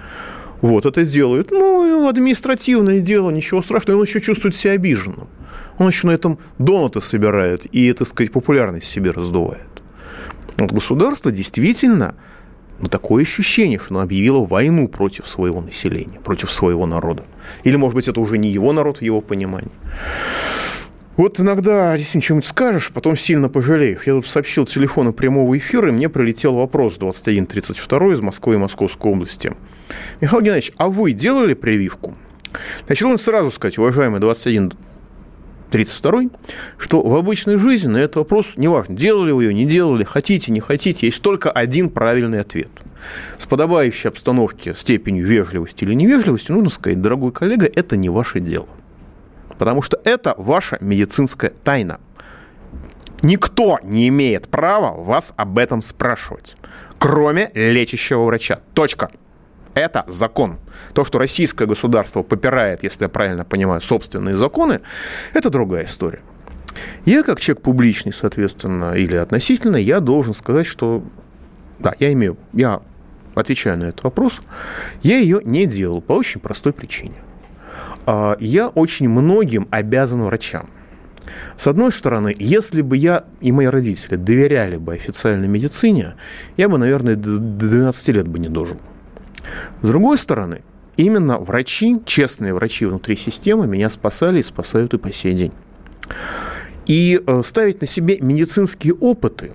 [0.62, 5.28] вот это делают, ну, административное дело, ничего страшного, он еще чувствует себя обиженным.
[5.78, 9.68] Он еще на этом донаты собирает и, так сказать, популярность себе раздувает.
[10.58, 12.16] Вот государство действительно
[12.80, 17.24] но такое ощущение, что оно объявило войну против своего населения, против своего народа.
[17.64, 19.72] Или, может быть, это уже не его народ в его понимании.
[21.16, 24.04] Вот иногда действительно что-нибудь скажешь, потом сильно пожалеешь.
[24.08, 29.12] Я тут сообщил телефоны прямого эфира, и мне прилетел вопрос 2132 из Москвы и Московской
[29.12, 29.54] области.
[30.22, 32.16] Михаил Геннадьевич, а вы делали прививку?
[32.88, 34.74] Начал он сразу сказать, уважаемый 21
[35.70, 36.30] 32
[36.78, 40.60] что в обычной жизни на этот вопрос, неважно, делали вы ее, не делали, хотите, не
[40.60, 42.70] хотите, есть только один правильный ответ.
[43.38, 48.68] С подобающей обстановки, степенью вежливости или невежливости, нужно сказать, дорогой коллега, это не ваше дело.
[49.58, 52.00] Потому что это ваша медицинская тайна.
[53.22, 56.58] Никто не имеет права вас об этом спрашивать,
[57.00, 58.60] кроме лечащего врача.
[58.74, 59.10] Точка.
[59.74, 60.60] Это закон.
[60.94, 64.82] То, что российское государство попирает, если я правильно понимаю, собственные законы,
[65.34, 66.22] это другая история.
[67.06, 71.04] Я, как человек публичный, соответственно, или относительно, я должен сказать, что
[71.80, 72.82] да, я имею, я
[73.36, 74.42] отвечаю на этот вопрос,
[75.02, 77.16] я ее не делал по очень простой причине.
[78.06, 80.70] А, я очень многим обязан врачам.
[81.56, 86.16] С одной стороны, если бы я и мои родители доверяли бы официальной медицине,
[86.58, 88.78] я бы, наверное, до 12 лет бы не дожил.
[89.82, 90.62] С другой стороны,
[90.98, 95.52] именно врачи, честные врачи внутри системы меня спасали и спасают и по сей день.
[96.86, 99.52] И э, ставить на себе медицинские опыты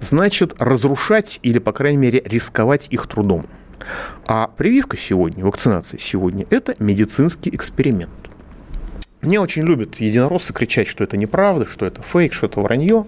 [0.00, 3.46] значит разрушать или, по крайней мере, рисковать их трудом.
[4.26, 8.10] А прививка сегодня, вакцинация сегодня– это медицинский эксперимент.
[9.22, 13.06] Мне очень любят единороссы кричать, что это неправда, что это фейк, что это вранье.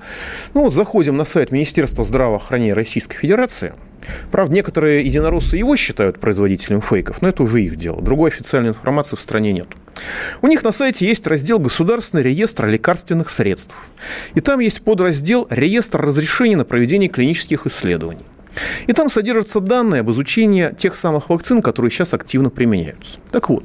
[0.54, 3.74] Ну вот заходим на сайт Министерства здравоохранения Российской Федерации–
[4.30, 8.00] Правда, некоторые единороссы его считают производителем фейков, но это уже их дело.
[8.00, 9.68] Другой официальной информации в стране нет.
[10.42, 13.74] У них на сайте есть раздел «Государственный реестр лекарственных средств».
[14.34, 18.24] И там есть подраздел «Реестр разрешений на проведение клинических исследований».
[18.86, 23.18] И там содержатся данные об изучении тех самых вакцин, которые сейчас активно применяются.
[23.30, 23.64] Так вот,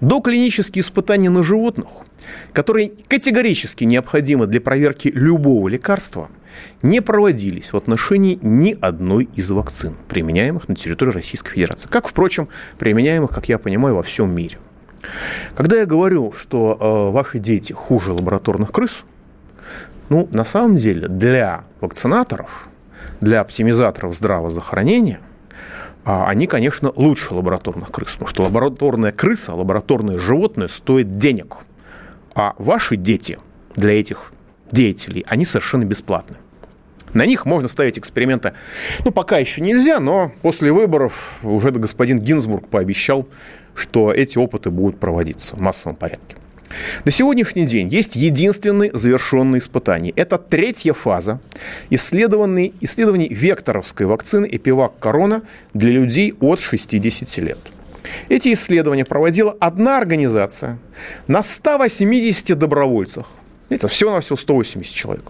[0.00, 1.88] доклинические испытания на животных,
[2.52, 6.28] которые категорически необходимы для проверки любого лекарства–
[6.82, 11.88] не проводились в отношении ни одной из вакцин, применяемых на территории Российской Федерации.
[11.88, 14.58] Как, впрочем, применяемых, как я понимаю, во всем мире.
[15.54, 19.04] Когда я говорю, что э, ваши дети хуже лабораторных крыс,
[20.08, 22.68] ну, на самом деле, для вакцинаторов,
[23.20, 25.20] для оптимизаторов здравоохранения,
[26.04, 31.58] э, они, конечно, лучше лабораторных крыс, потому что лабораторная крыса, лабораторное животное стоит денег,
[32.34, 33.38] а ваши дети
[33.76, 34.32] для этих
[34.72, 36.36] деятелей, они совершенно бесплатны.
[37.12, 38.52] На них можно ставить эксперименты.
[39.04, 43.28] Ну, пока еще нельзя, но после выборов уже господин Гинзбург пообещал,
[43.74, 46.36] что эти опыты будут проводиться в массовом порядке.
[47.04, 50.12] На сегодняшний день есть единственный завершенный испытание.
[50.16, 51.40] Это третья фаза
[51.90, 55.42] исследований, исследований векторовской вакцины Эпивак Корона
[55.74, 57.58] для людей от 60 лет.
[58.28, 60.78] Эти исследования проводила одна организация
[61.26, 63.26] на 180 добровольцах
[63.70, 65.24] это всего-навсего 180 человек.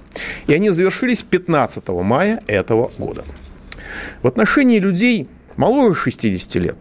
[0.47, 3.25] И они завершились 15 мая этого года.
[4.23, 6.77] В отношении людей моложе 60 лет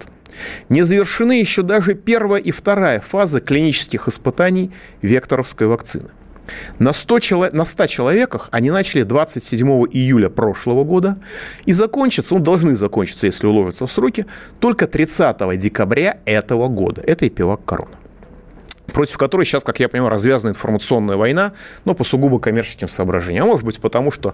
[0.70, 4.72] не завершены еще даже первая и вторая фазы клинических испытаний
[5.02, 6.10] векторовской вакцины.
[6.80, 7.50] На 100, чело...
[7.52, 11.18] на 100 человеках они начали 27 июля прошлого года
[11.66, 14.26] и закончатся, ну, должны закончиться, если уложатся в сроки,
[14.60, 17.02] только 30 декабря этого года.
[17.06, 17.99] Это и пивак корона
[18.90, 21.54] против которой сейчас, как я понимаю, развязана информационная война,
[21.86, 23.46] но по сугубо коммерческим соображениям.
[23.46, 24.34] А может быть потому, что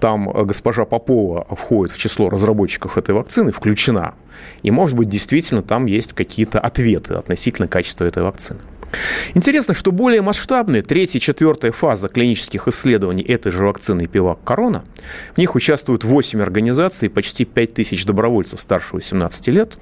[0.00, 4.14] там э, госпожа Попова входит в число разработчиков этой вакцины, включена.
[4.62, 8.60] И может быть действительно там есть какие-то ответы относительно качества этой вакцины.
[9.34, 14.84] Интересно, что более масштабные третья и четвертая фаза клинических исследований этой же вакцины Пивак Корона,
[15.34, 19.78] в них участвуют 8 организаций, почти 5 тысяч добровольцев старше 18 лет.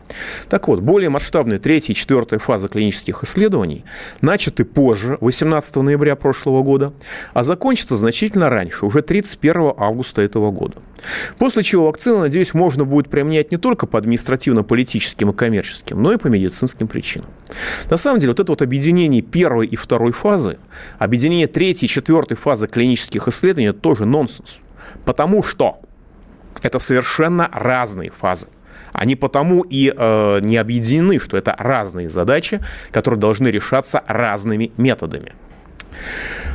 [0.49, 3.85] Так вот, более масштабные третья и четвертая фаза клинических исследований
[4.21, 6.93] начаты позже, 18 ноября прошлого года,
[7.35, 10.77] а закончатся значительно раньше, уже 31 августа этого года.
[11.39, 16.17] После чего вакцину, надеюсь, можно будет применять не только по административно-политическим и коммерческим, но и
[16.17, 17.29] по медицинским причинам.
[17.91, 20.59] На самом деле, вот это вот объединение первой и второй фазы,
[20.99, 24.59] объединение третьей и четвертой фазы клинических исследований– это тоже нонсенс.
[25.05, 25.81] Потому что
[26.63, 28.49] это совершенно разные фазы.
[28.93, 32.61] Они потому и э, не объединены, что это разные задачи,
[32.91, 35.33] которые должны решаться разными методами.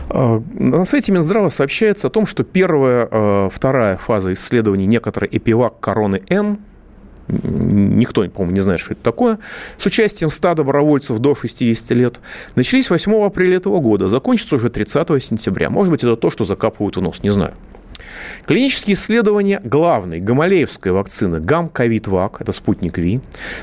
[0.10, 5.80] А, на сайте Минздрава сообщается о том, что первая, а, вторая фаза исследований некоторой эпивак
[5.80, 6.60] короны Н
[7.28, 9.40] никто, по-моему, не знает, что это такое,
[9.78, 12.22] с участием 100 добровольцев до 60 лет,
[12.56, 15.70] начались 8 апреля этого года, закончатся уже 30 сентября.
[15.70, 17.54] Может быть, это то, что закапывают в нос, не знаю.
[18.46, 23.20] Клинические исследования главной гамалеевской вакцины гам-ковид-вак, это спутник Ви,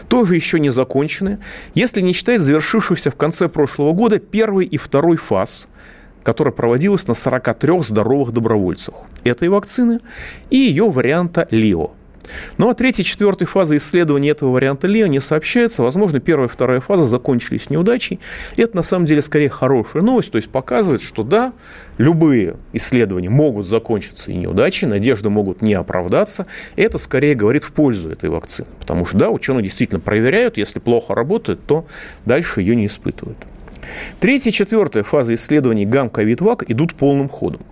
[0.09, 1.39] тоже еще не закончены,
[1.75, 5.69] если не считать завершившихся в конце прошлого года первый и второй фаз,
[6.25, 10.01] которая проводилась на 43 здоровых добровольцах этой вакцины
[10.51, 11.93] и ее варианта ЛИО–
[12.59, 15.83] ну а третья и четвертая фаза исследования этого варианта Лео не сообщается.
[15.83, 18.21] Возможно, первая и вторая фаза закончились неудачей.
[18.57, 21.53] Это на самом деле скорее хорошая новость, то есть показывает, что да,
[21.99, 26.47] любые исследования могут закончиться и неудачей, надежды могут не оправдаться.
[26.77, 28.69] Это скорее говорит в пользу этой вакцины.
[28.81, 31.87] Потому что да, ученые действительно проверяют, если плохо работает, то
[32.25, 33.39] дальше ее не испытывают.
[34.21, 37.63] Третья и четвертая фаза исследований гам-ковид-вак идут полным ходом.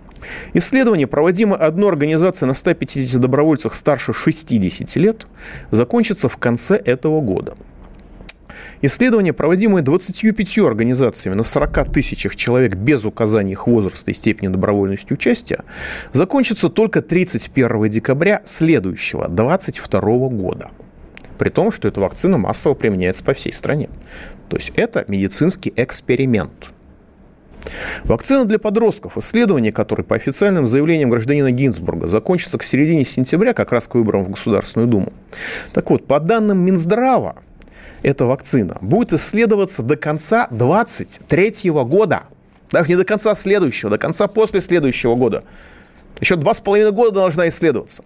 [0.53, 5.27] Исследование, проводимое одной организацией на 150 добровольцах старше 60 лет,
[5.71, 7.55] закончится в конце этого года.
[8.81, 15.13] Исследование, проводимое 25 организациями на 40 тысячах человек без указания их возраста и степени добровольности
[15.13, 15.63] участия,
[16.11, 20.69] закончится только 31 декабря следующего, 2022 года.
[21.37, 23.89] При том, что эта вакцина массово применяется по всей стране.
[24.49, 26.51] То есть это медицинский эксперимент–
[28.03, 33.71] Вакцина для подростков, исследование которой по официальным заявлениям гражданина Гинзбурга закончится к середине сентября, как
[33.71, 35.13] раз к выборам в Государственную Думу.
[35.73, 37.37] Так вот, по данным Минздрава,
[38.01, 42.23] эта вакцина будет исследоваться до конца 2023 года.
[42.71, 45.43] Даже не до конца следующего, до конца после следующего года.
[46.19, 48.03] Еще два с половиной года должна исследоваться.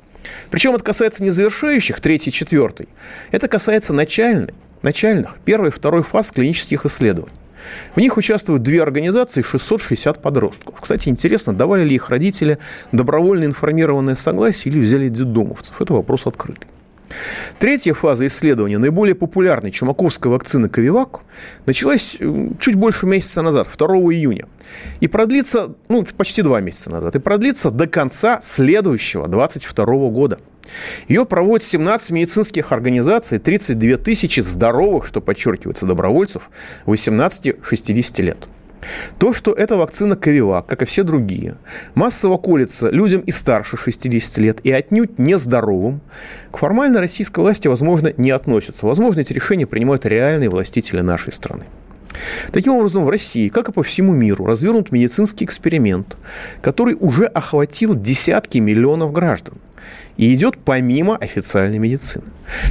[0.52, 2.90] Причем это касается не завершающих, третий, четвертый.
[3.32, 7.36] Это касается начальных, начальных, первой и второй фаз клинических исследований.
[7.96, 10.76] В них участвуют две организации, 660 подростков.
[10.80, 12.60] Кстати, интересно, давали ли их родители
[12.92, 15.82] добровольно информированное согласие или взяли детдомовцев?
[15.82, 16.68] Это вопрос открытый.
[17.60, 21.22] Третья фаза исследования наиболее популярной чумаковской вакцины Ковивак
[21.66, 24.46] началась э, чуть больше месяца назад, 2 июня.
[25.00, 30.40] И продлится, ну, почти два месяца назад, и продлится до конца следующего, 22 года.
[31.08, 36.50] Ее проводят 17 медицинских организаций, 32 тысячи здоровых, что подчеркивается, добровольцев
[36.86, 38.48] 18-60 лет.
[39.18, 41.56] То, что эта вакцина Ковивак, как и все другие,
[41.96, 46.02] массово колется людям и старше 60 лет и отнюдь нездоровым,
[46.52, 48.86] к формальной российской власти, возможно, не относятся.
[48.86, 51.66] Возможно, эти решения принимают реальные властители нашей страны.
[52.52, 56.18] Таким образом, в России, как и по всему миру, развернут медицинский эксперимент,
[56.62, 59.56] который уже охватил десятки миллионов граждан
[60.18, 62.26] и идет помимо официальной медицины.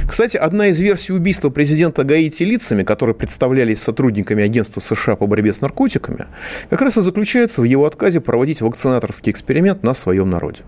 [0.07, 5.53] Кстати, одна из версий убийства президента Гаити лицами, которые представлялись сотрудниками агентства США по борьбе
[5.53, 6.25] с наркотиками,
[6.69, 10.59] как раз и заключается в его отказе проводить вакцинаторский эксперимент на своем народе.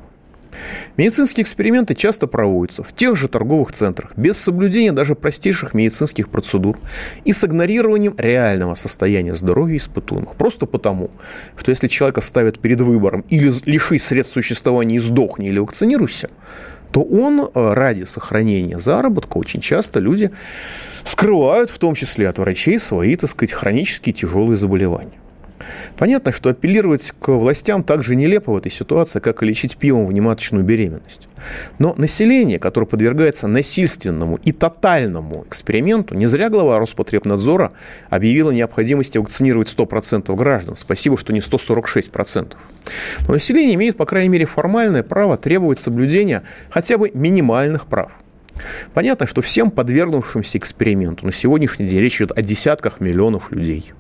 [0.98, 6.78] Медицинские эксперименты часто проводятся в тех же торговых центрах, без соблюдения даже простейших медицинских процедур
[7.26, 10.36] и с игнорированием реального состояния здоровья испытуемых.
[10.36, 11.12] Просто потому,
[11.56, 16.30] что если человека ставят перед выбором или лиши средств существования и сдохни, или вакцинируйся,
[16.92, 20.32] то он э, ради сохранения заработка очень часто люди
[21.04, 25.20] скрывают, в том числе от врачей, свои, так сказать, хронические тяжелые заболевания.
[25.98, 30.08] Понятно, что апеллировать к властям так же нелепо в этой ситуации, как и лечить пивом
[30.08, 31.28] внематочную беременность.
[31.78, 37.72] Но население, которое подвергается насильственному и тотальному эксперименту, не зря глава Роспотребнадзора
[38.10, 40.76] объявила необходимости вакцинировать 100% граждан.
[40.76, 42.54] Спасибо, что не 146%.
[43.28, 48.12] Но население имеет, по крайней мере, формальное право требовать соблюдения хотя бы минимальных прав.
[48.94, 53.94] Понятно, что всем подвергнувшимся эксперименту на сегодняшний день речь идет о десятках миллионов людей–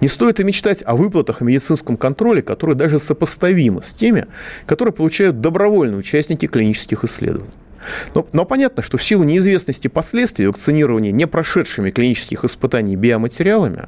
[0.00, 4.26] не стоит и мечтать о выплатах и медицинском контроле, которые даже сопоставимы с теми,
[4.66, 7.50] которые получают добровольные участники клинических исследований.
[8.14, 13.84] Но, но понятно, что в силу неизвестности последствий вакцинирования не прошедшими клинических испытаний биоматериалами,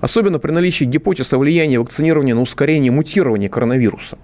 [0.00, 4.18] особенно при наличии гипотез о влиянии вакцинирования на ускорение мутирования коронавируса,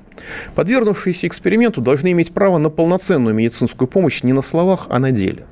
[0.54, 5.46] подвергнувшиеся эксперименту должны иметь право на полноценную медицинскую помощь не на словах, а на деле.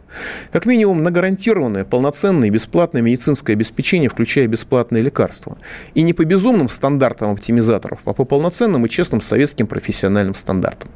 [0.52, 5.58] Как минимум на гарантированное, полноценное и бесплатное медицинское обеспечение, включая бесплатные лекарства.
[5.94, 10.90] И не по безумным стандартам оптимизаторов, а по полноценным и честным советским профессиональным стандартам.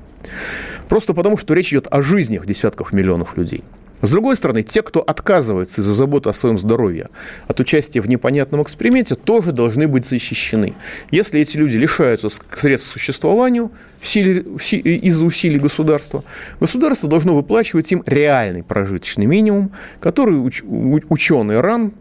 [0.89, 3.63] Просто потому, что речь идет о жизнях десятков миллионов людей.
[4.01, 7.09] С другой стороны, те, кто отказывается из-за заботы о своем здоровье
[7.49, 10.75] от участия в непонятном эксперименте, тоже должны быть защищены.
[11.11, 16.23] Если эти люди лишаются средств к существованию из-за усилий государства,
[16.61, 21.93] государство должно выплачивать им реальный прожиточный минимум, который уч, ученый РАН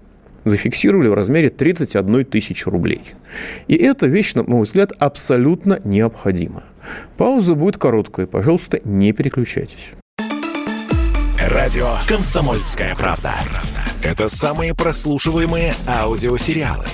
[0.49, 3.01] зафиксировали в размере 31 тысячи рублей.
[3.67, 6.63] И эта вещь, на мой взгляд, абсолютно необходима.
[7.17, 9.91] Пауза будет короткая, пожалуйста, не переключайтесь.
[11.39, 13.33] Радио «Комсомольская правда».
[14.03, 16.85] Это самые прослушиваемые аудиосериалы.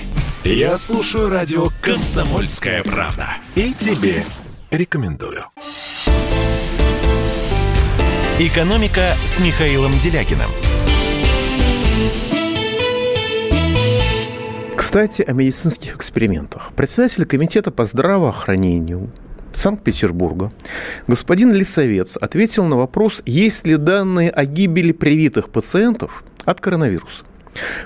[0.44, 3.28] Я слушаю радио «Комсомольская правда».
[3.54, 4.24] И тебе
[4.70, 5.44] рекомендую.
[8.38, 10.50] «Экономика» с Михаилом Делякиным.
[14.94, 16.70] Кстати, о медицинских экспериментах.
[16.76, 19.10] Председатель комитета по здравоохранению
[19.52, 20.52] Санкт-Петербурга
[21.08, 27.24] господин Лисовец ответил на вопрос, есть ли данные о гибели привитых пациентов от коронавируса.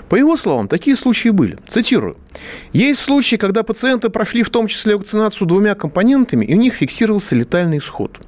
[0.07, 1.57] По его словам, такие случаи были.
[1.67, 2.17] Цитирую.
[2.73, 7.35] Есть случаи, когда пациенты прошли в том числе вакцинацию двумя компонентами, и у них фиксировался
[7.35, 8.19] летальный исход.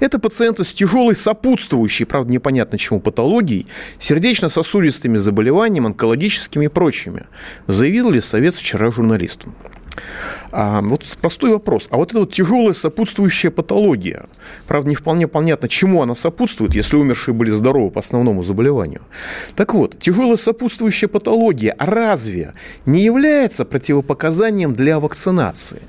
[0.00, 3.66] Это пациенты с тяжелой сопутствующей, правда, непонятно чему, патологией,
[3.98, 7.26] сердечно-сосудистыми заболеваниями, онкологическими и прочими,
[7.66, 9.54] заявил ли Совет вчера журналистам.
[10.50, 11.88] А, вот простой вопрос.
[11.90, 14.26] А вот эта вот тяжелая сопутствующая патология,
[14.66, 19.02] правда, не вполне понятно, чему она сопутствует, если умершие были здоровы по основному заболеванию.
[19.56, 22.54] Так вот, тяжелая сопутствующая патология разве
[22.86, 25.82] не является противопоказанием для вакцинации?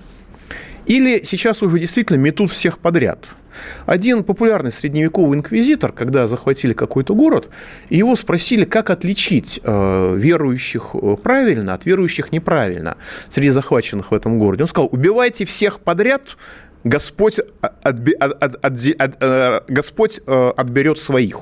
[0.89, 3.25] Или сейчас уже действительно метут всех подряд–
[3.85, 7.49] один популярный средневековый инквизитор, когда захватили какой-то город,
[7.89, 12.97] его спросили, как отличить э, верующих э, правильно от верующих неправильно
[13.29, 14.63] среди захваченных в этом городе.
[14.63, 16.37] Он сказал, убивайте всех подряд,
[16.83, 17.39] Господь,
[17.83, 21.37] отби, от, от, от, от, э, Господь отберет своих.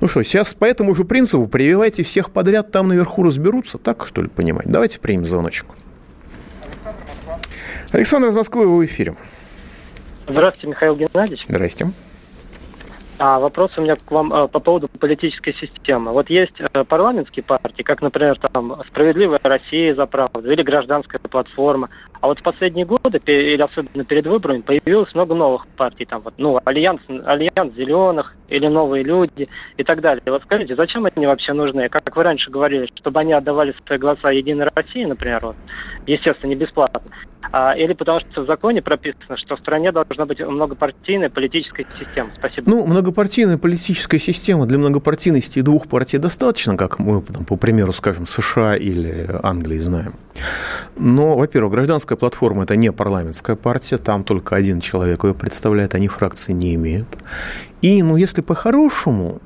[0.00, 3.78] Ну что, сейчас по этому же принципу прививайте всех подряд, там наверху разберутся.
[3.78, 4.66] Так, что ли, понимать?
[4.66, 5.66] Давайте примем звоночек.
[7.92, 9.14] Александр из Москвы, вы в эфире.
[10.26, 11.44] Здравствуйте, Михаил Геннадьевич.
[11.48, 11.86] Здрасте.
[13.18, 16.12] А вопрос у меня к вам а, по поводу политической системы.
[16.12, 21.88] Вот есть а, парламентские партии, как, например, там «Справедливая Россия за правду» или «Гражданская платформа».
[22.20, 26.04] А вот в последние годы, или особенно перед выборами, появилось много новых партий.
[26.04, 30.22] Там вот, ну, Альянс, Альянс Зеленых или Новые Люди и так далее.
[30.26, 31.88] Вот скажите, зачем они вообще нужны?
[31.88, 35.56] Как вы раньше говорили, чтобы они отдавали свои голоса Единой России, например, вот,
[36.06, 37.02] естественно, не бесплатно.
[37.52, 42.30] А, или потому что в законе прописано, что в стране должна быть многопартийная политическая система.
[42.36, 42.68] Спасибо.
[42.68, 48.26] Ну, многопартийная политическая система для многопартийности двух партий достаточно, как мы, там, по примеру, скажем,
[48.26, 50.14] США или Англии знаем.
[50.96, 56.08] Но, во-первых, гражданская платформа– это не парламентская партия, там только один человек ее представляет, они
[56.08, 57.08] фракции не имеют.
[57.82, 59.40] И, ну, если по-хорошему,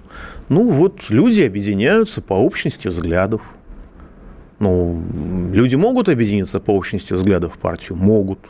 [0.48, 3.42] ну, вот люди объединяются по общности взглядов–
[4.60, 5.02] ну,
[5.52, 7.96] люди могут объединиться по общности взглядов в партию?
[7.96, 8.40] Могут.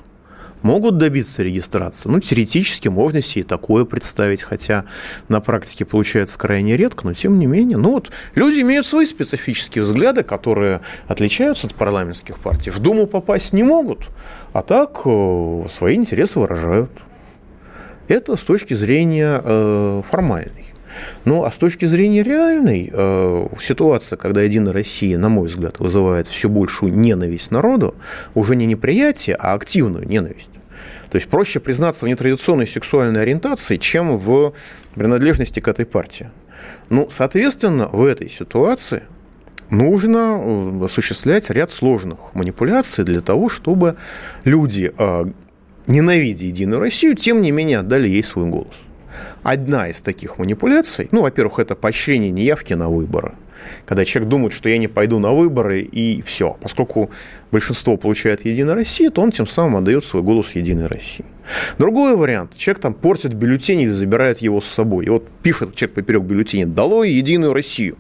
[0.63, 2.09] Могут добиться регистрации?
[2.09, 4.85] Ну, теоретически можно себе такое представить, хотя
[5.29, 7.79] на практике получается крайне редко, но тем не менее.
[7.79, 12.71] Ну вот, люди имеют свои специфические взгляды, которые отличаются от парламентских партий.
[12.71, 14.09] В Думу попасть не могут,
[14.53, 16.91] а так э, свои интересы выражают.
[18.09, 20.70] Это с точки зрения э, формальной.
[21.25, 26.29] Ну, а с точки зрения реальной, э, ситуация, когда Единая Россия, на мой взгляд, вызывает
[26.29, 27.95] все большую ненависть народу,
[28.35, 30.51] уже не неприятие, а активную ненависть.
[31.11, 34.55] То есть проще признаться в нетрадиционной сексуальной ориентации, чем в
[34.95, 36.31] принадлежности к этой партии.
[36.89, 39.03] Ну, соответственно, в этой ситуации
[39.71, 43.97] нужно э, осуществлять ряд сложных манипуляций для того, чтобы
[44.45, 45.25] люди, э,
[45.87, 48.77] ненавидя Единую Россию, тем не менее отдали ей свой голос.
[49.43, 53.35] Одна из таких манипуляций, ну, во-первых, это поощрение неявки на выборы.
[53.87, 56.57] Когда человек думает, что я не пойду на выборы, и все.
[56.61, 57.11] Поскольку
[57.51, 61.27] большинство получает Единая Россия, то он тем самым отдает свой голос Единой России.
[61.79, 62.57] Другой вариант.
[62.57, 65.07] Человек там портит бюллетень или забирает его с собой.
[65.07, 67.97] И вот пишет человек поперек бюллетеня «Долой Единую Россию».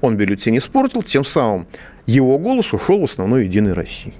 [0.00, 1.66] Он бюллетень испортил, тем самым
[2.06, 4.14] его голос ушел в основной Единой России.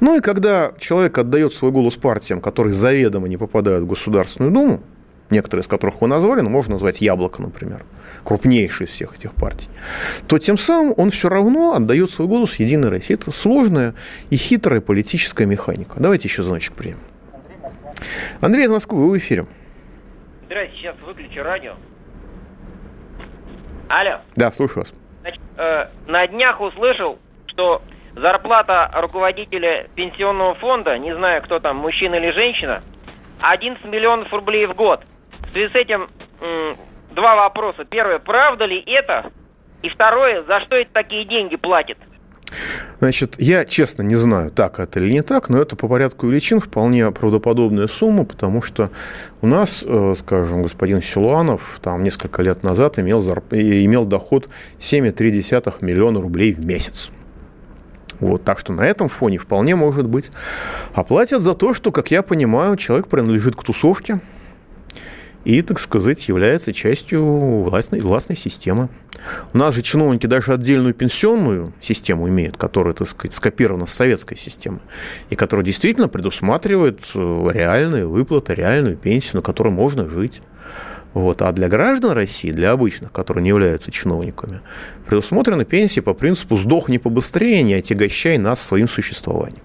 [0.00, 4.82] Ну и когда человек отдает свой голос партиям, которые заведомо не попадают в Государственную Думу,
[5.30, 7.84] некоторые из которых вы назвали, но можно назвать Яблоко, например,
[8.24, 9.68] крупнейший из всех этих партий,
[10.28, 13.14] то тем самым он все равно отдает свой голос Единой России.
[13.14, 13.94] Это сложная
[14.30, 15.94] и хитрая политическая механика.
[15.98, 16.98] Давайте еще звоночек примем.
[18.40, 19.46] Андрей из Москвы, вы в эфире.
[20.46, 21.74] Здравствуйте, сейчас выключу радио.
[23.88, 24.20] Алло.
[24.36, 24.94] Да, слушаю вас.
[25.22, 27.82] Значит, э, на днях услышал, что
[28.14, 32.82] зарплата руководителя пенсионного фонда, не знаю, кто там, мужчина или женщина,
[33.40, 35.02] 11 миллионов рублей в год–
[35.56, 36.08] связи с этим
[37.14, 37.84] два вопроса.
[37.84, 39.30] Первое, правда ли это?
[39.82, 41.98] И второе, за что это такие деньги платят?
[42.98, 46.60] Значит, я честно не знаю, так это или не так, но это по порядку величин
[46.60, 48.90] вполне правдоподобная сумма, потому что
[49.42, 53.52] у нас, э, скажем, господин Силуанов там несколько лет назад имел, зарп...
[53.52, 54.48] имел доход
[54.78, 57.10] 7,3 миллиона рублей в месяц.
[58.20, 60.30] Вот, так что на этом фоне вполне может быть.
[60.94, 64.20] А за то, что, как я понимаю, человек принадлежит к тусовке
[65.46, 68.88] и, так сказать, является частью властной, властной системы.
[69.54, 74.36] У нас же чиновники даже отдельную пенсионную систему имеют, которая, так сказать, скопирована с советской
[74.36, 74.80] системы,
[75.30, 80.42] и которая действительно предусматривает э, реальные выплаты, реальную пенсию, на которой можно жить.
[81.14, 81.40] Вот.
[81.42, 84.62] А для граждан России, для обычных, которые не являются чиновниками,
[85.06, 89.62] предусмотрены пенсии по принципу «сдохни побыстрее, не отягощай нас своим существованием».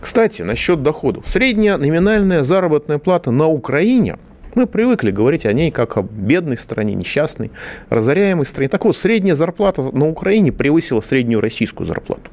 [0.00, 1.28] Кстати, насчет доходов.
[1.28, 4.18] Средняя номинальная заработная плата на Украине–
[4.56, 7.52] мы привыкли говорить о ней как о бедной стране, несчастной,
[7.90, 8.68] разоряемой стране.
[8.70, 12.30] Так вот, средняя зарплата на Украине превысила среднюю российскую зарплату.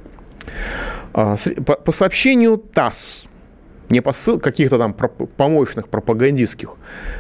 [1.14, 3.26] А, по сообщению ТАСС,
[3.90, 6.76] не посыл каких-то там помощных пропагандистских,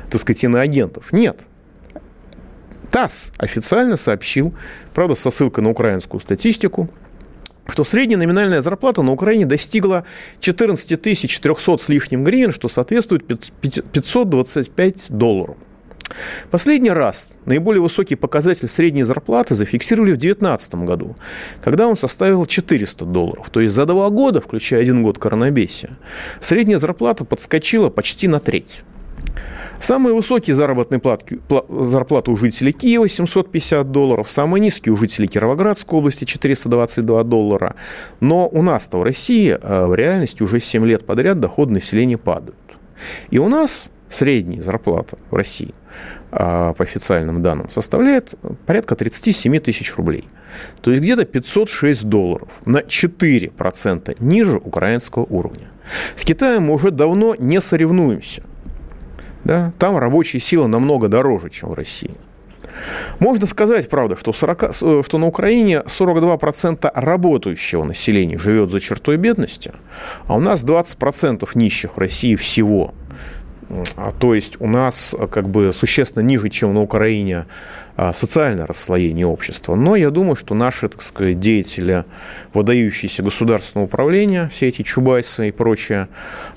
[0.09, 1.11] так сказать, иноагентов.
[1.11, 1.41] Нет.
[2.89, 4.55] ТАСС официально сообщил,
[4.93, 6.89] правда, со ссылкой на украинскую статистику,
[7.67, 10.05] что средняя номинальная зарплата на Украине достигла
[10.39, 15.57] 14 300 с лишним гривен, что соответствует 525 долларов.
[16.51, 21.15] Последний раз наиболее высокий показатель средней зарплаты зафиксировали в 2019 году,
[21.61, 23.49] когда он составил 400 долларов.
[23.49, 25.97] То есть за два года, включая один год коронабесия,
[26.39, 28.83] средняя зарплата подскочила почти на треть.
[29.83, 35.99] Самые высокие заработные платки, зарплаты у жителей Киева 750 долларов, самые низкие у жителей Кировоградской
[35.99, 37.75] области 422 доллара.
[38.21, 42.55] Но у нас-то в России э, в реальности уже 7 лет подряд доходы населения падают.
[43.29, 45.73] И у нас средняя зарплата в России
[46.31, 50.23] э, по официальным данным составляет порядка 37 тысяч рублей.
[50.79, 55.67] То есть где-то 506 долларов на 4% ниже украинского уровня.
[56.15, 58.43] С Китаем мы уже давно не соревнуемся.
[59.43, 59.71] Да?
[59.79, 62.11] Там рабочая сила намного дороже, чем в России.
[63.19, 69.17] Можно сказать, правда, что, 40, э, что на Украине 42% работающего населения живет за чертой
[69.17, 69.71] бедности,
[70.27, 72.93] а у нас 20% нищих в России всего.
[73.95, 77.45] А, то есть у нас э, как бы существенно ниже, чем на Украине,
[77.95, 79.75] а, социальное расслоение общества.
[79.75, 82.05] Но я думаю, что наши, так сказать, деятели,
[82.53, 86.07] выдающиеся государственного управления, все эти чубайсы и прочее,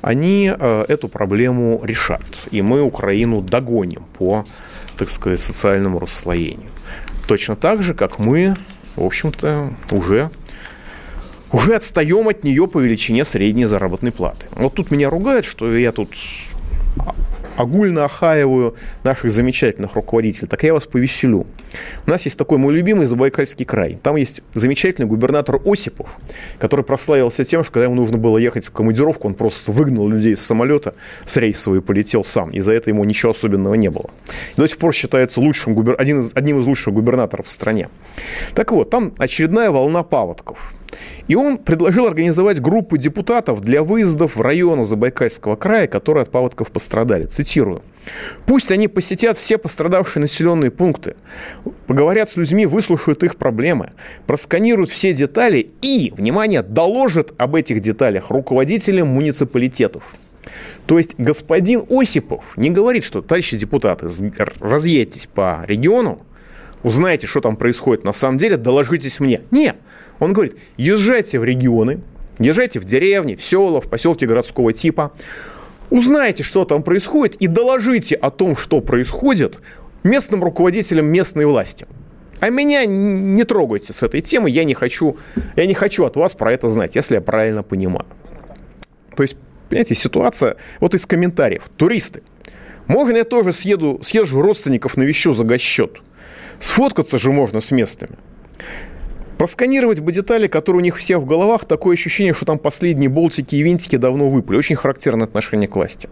[0.00, 2.24] они э, эту проблему решат.
[2.50, 4.44] И мы Украину догоним по,
[4.96, 6.70] так сказать, социальному расслоению.
[7.28, 8.54] Точно так же, как мы,
[8.94, 10.30] в общем-то, уже
[11.52, 14.48] уже отстаем от нее по величине средней заработной платы.
[14.50, 16.10] Вот тут меня ругают, что я тут
[17.56, 21.46] огульно охаиваю наших замечательных руководителей, так я вас повеселю.
[22.06, 23.98] У нас есть такой мой любимый Забайкальский край.
[24.02, 26.16] Там есть замечательный губернатор Осипов,
[26.58, 30.34] который прославился тем, что когда ему нужно было ехать в командировку, он просто выгнал людей
[30.34, 30.94] из самолета
[31.24, 32.50] с рейсового и полетел сам.
[32.50, 34.10] И за это ему ничего особенного не было.
[34.56, 36.32] И до сих пор считается лучшим один из...
[36.34, 37.88] одним из лучших губернаторов в стране.
[38.54, 40.72] Так вот, там очередная волна паводков.
[41.28, 46.70] И он предложил организовать группу депутатов для выездов в районы Забайкальского края, которые от паводков
[46.70, 47.24] пострадали.
[47.24, 47.82] Цитирую.
[48.46, 51.16] Пусть они посетят все пострадавшие населенные пункты,
[51.86, 53.90] поговорят с людьми, выслушают их проблемы,
[54.26, 60.04] просканируют все детали и, внимание, доложат об этих деталях руководителям муниципалитетов.
[60.86, 64.08] То есть господин Осипов не говорит, что, товарищи депутаты,
[64.60, 66.20] разъедьтесь по региону,
[66.86, 69.40] узнаете, что там происходит на самом деле, доложитесь мне.
[69.50, 69.76] Нет,
[70.20, 72.00] он говорит, езжайте в регионы,
[72.38, 75.10] езжайте в деревни, в села, в поселки городского типа,
[75.90, 79.58] узнайте, что там происходит, и доложите о том, что происходит
[80.04, 81.88] местным руководителям местной власти.
[82.38, 85.16] А меня не трогайте с этой темы, я не хочу,
[85.56, 88.06] я не хочу от вас про это знать, если я правильно понимаю.
[89.16, 89.36] То есть,
[89.68, 91.64] понимаете, ситуация вот из комментариев.
[91.76, 92.22] Туристы.
[92.86, 96.00] Можно я тоже съеду, съезжу родственников навещу за госчет?
[96.60, 98.16] Сфоткаться же можно с местами.
[99.38, 103.54] Просканировать бы детали, которые у них все в головах, такое ощущение, что там последние болтики
[103.56, 104.56] и винтики давно выпали.
[104.56, 106.08] Очень характерное отношение к власти.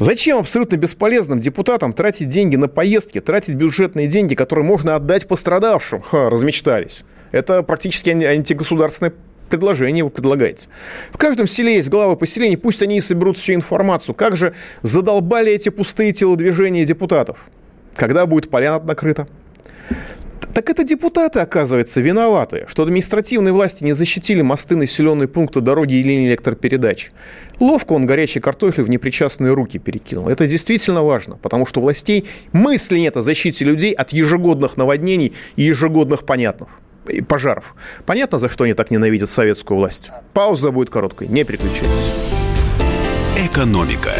[0.00, 6.00] Зачем абсолютно бесполезным депутатам тратить деньги на поездки, тратить бюджетные деньги, которые можно отдать пострадавшим?
[6.00, 7.02] Ха, размечтались.
[7.32, 9.12] Это практически антигосударственное
[9.50, 10.68] предложение вы предлагаете.
[11.12, 14.14] В каждом селе есть главы поселений, пусть они и соберут всю информацию.
[14.14, 17.50] Как же задолбали эти пустые телодвижения депутатов?
[18.00, 19.28] Когда будет поляна накрыта?
[20.54, 26.02] Так это депутаты, оказывается, виноваты, что административные власти не защитили мосты, населенные пункты, дороги и
[26.02, 27.12] линии электропередач.
[27.60, 30.30] Ловко он горячий картофель в непричастные руки перекинул.
[30.30, 35.34] Это действительно важно, потому что у властей мысли нет о защите людей от ежегодных наводнений
[35.56, 36.68] и ежегодных понятных
[37.28, 37.74] пожаров.
[38.06, 40.10] Понятно, за что они так ненавидят советскую власть?
[40.32, 42.14] Пауза будет короткой, не переключайтесь.
[43.36, 44.14] Экономика.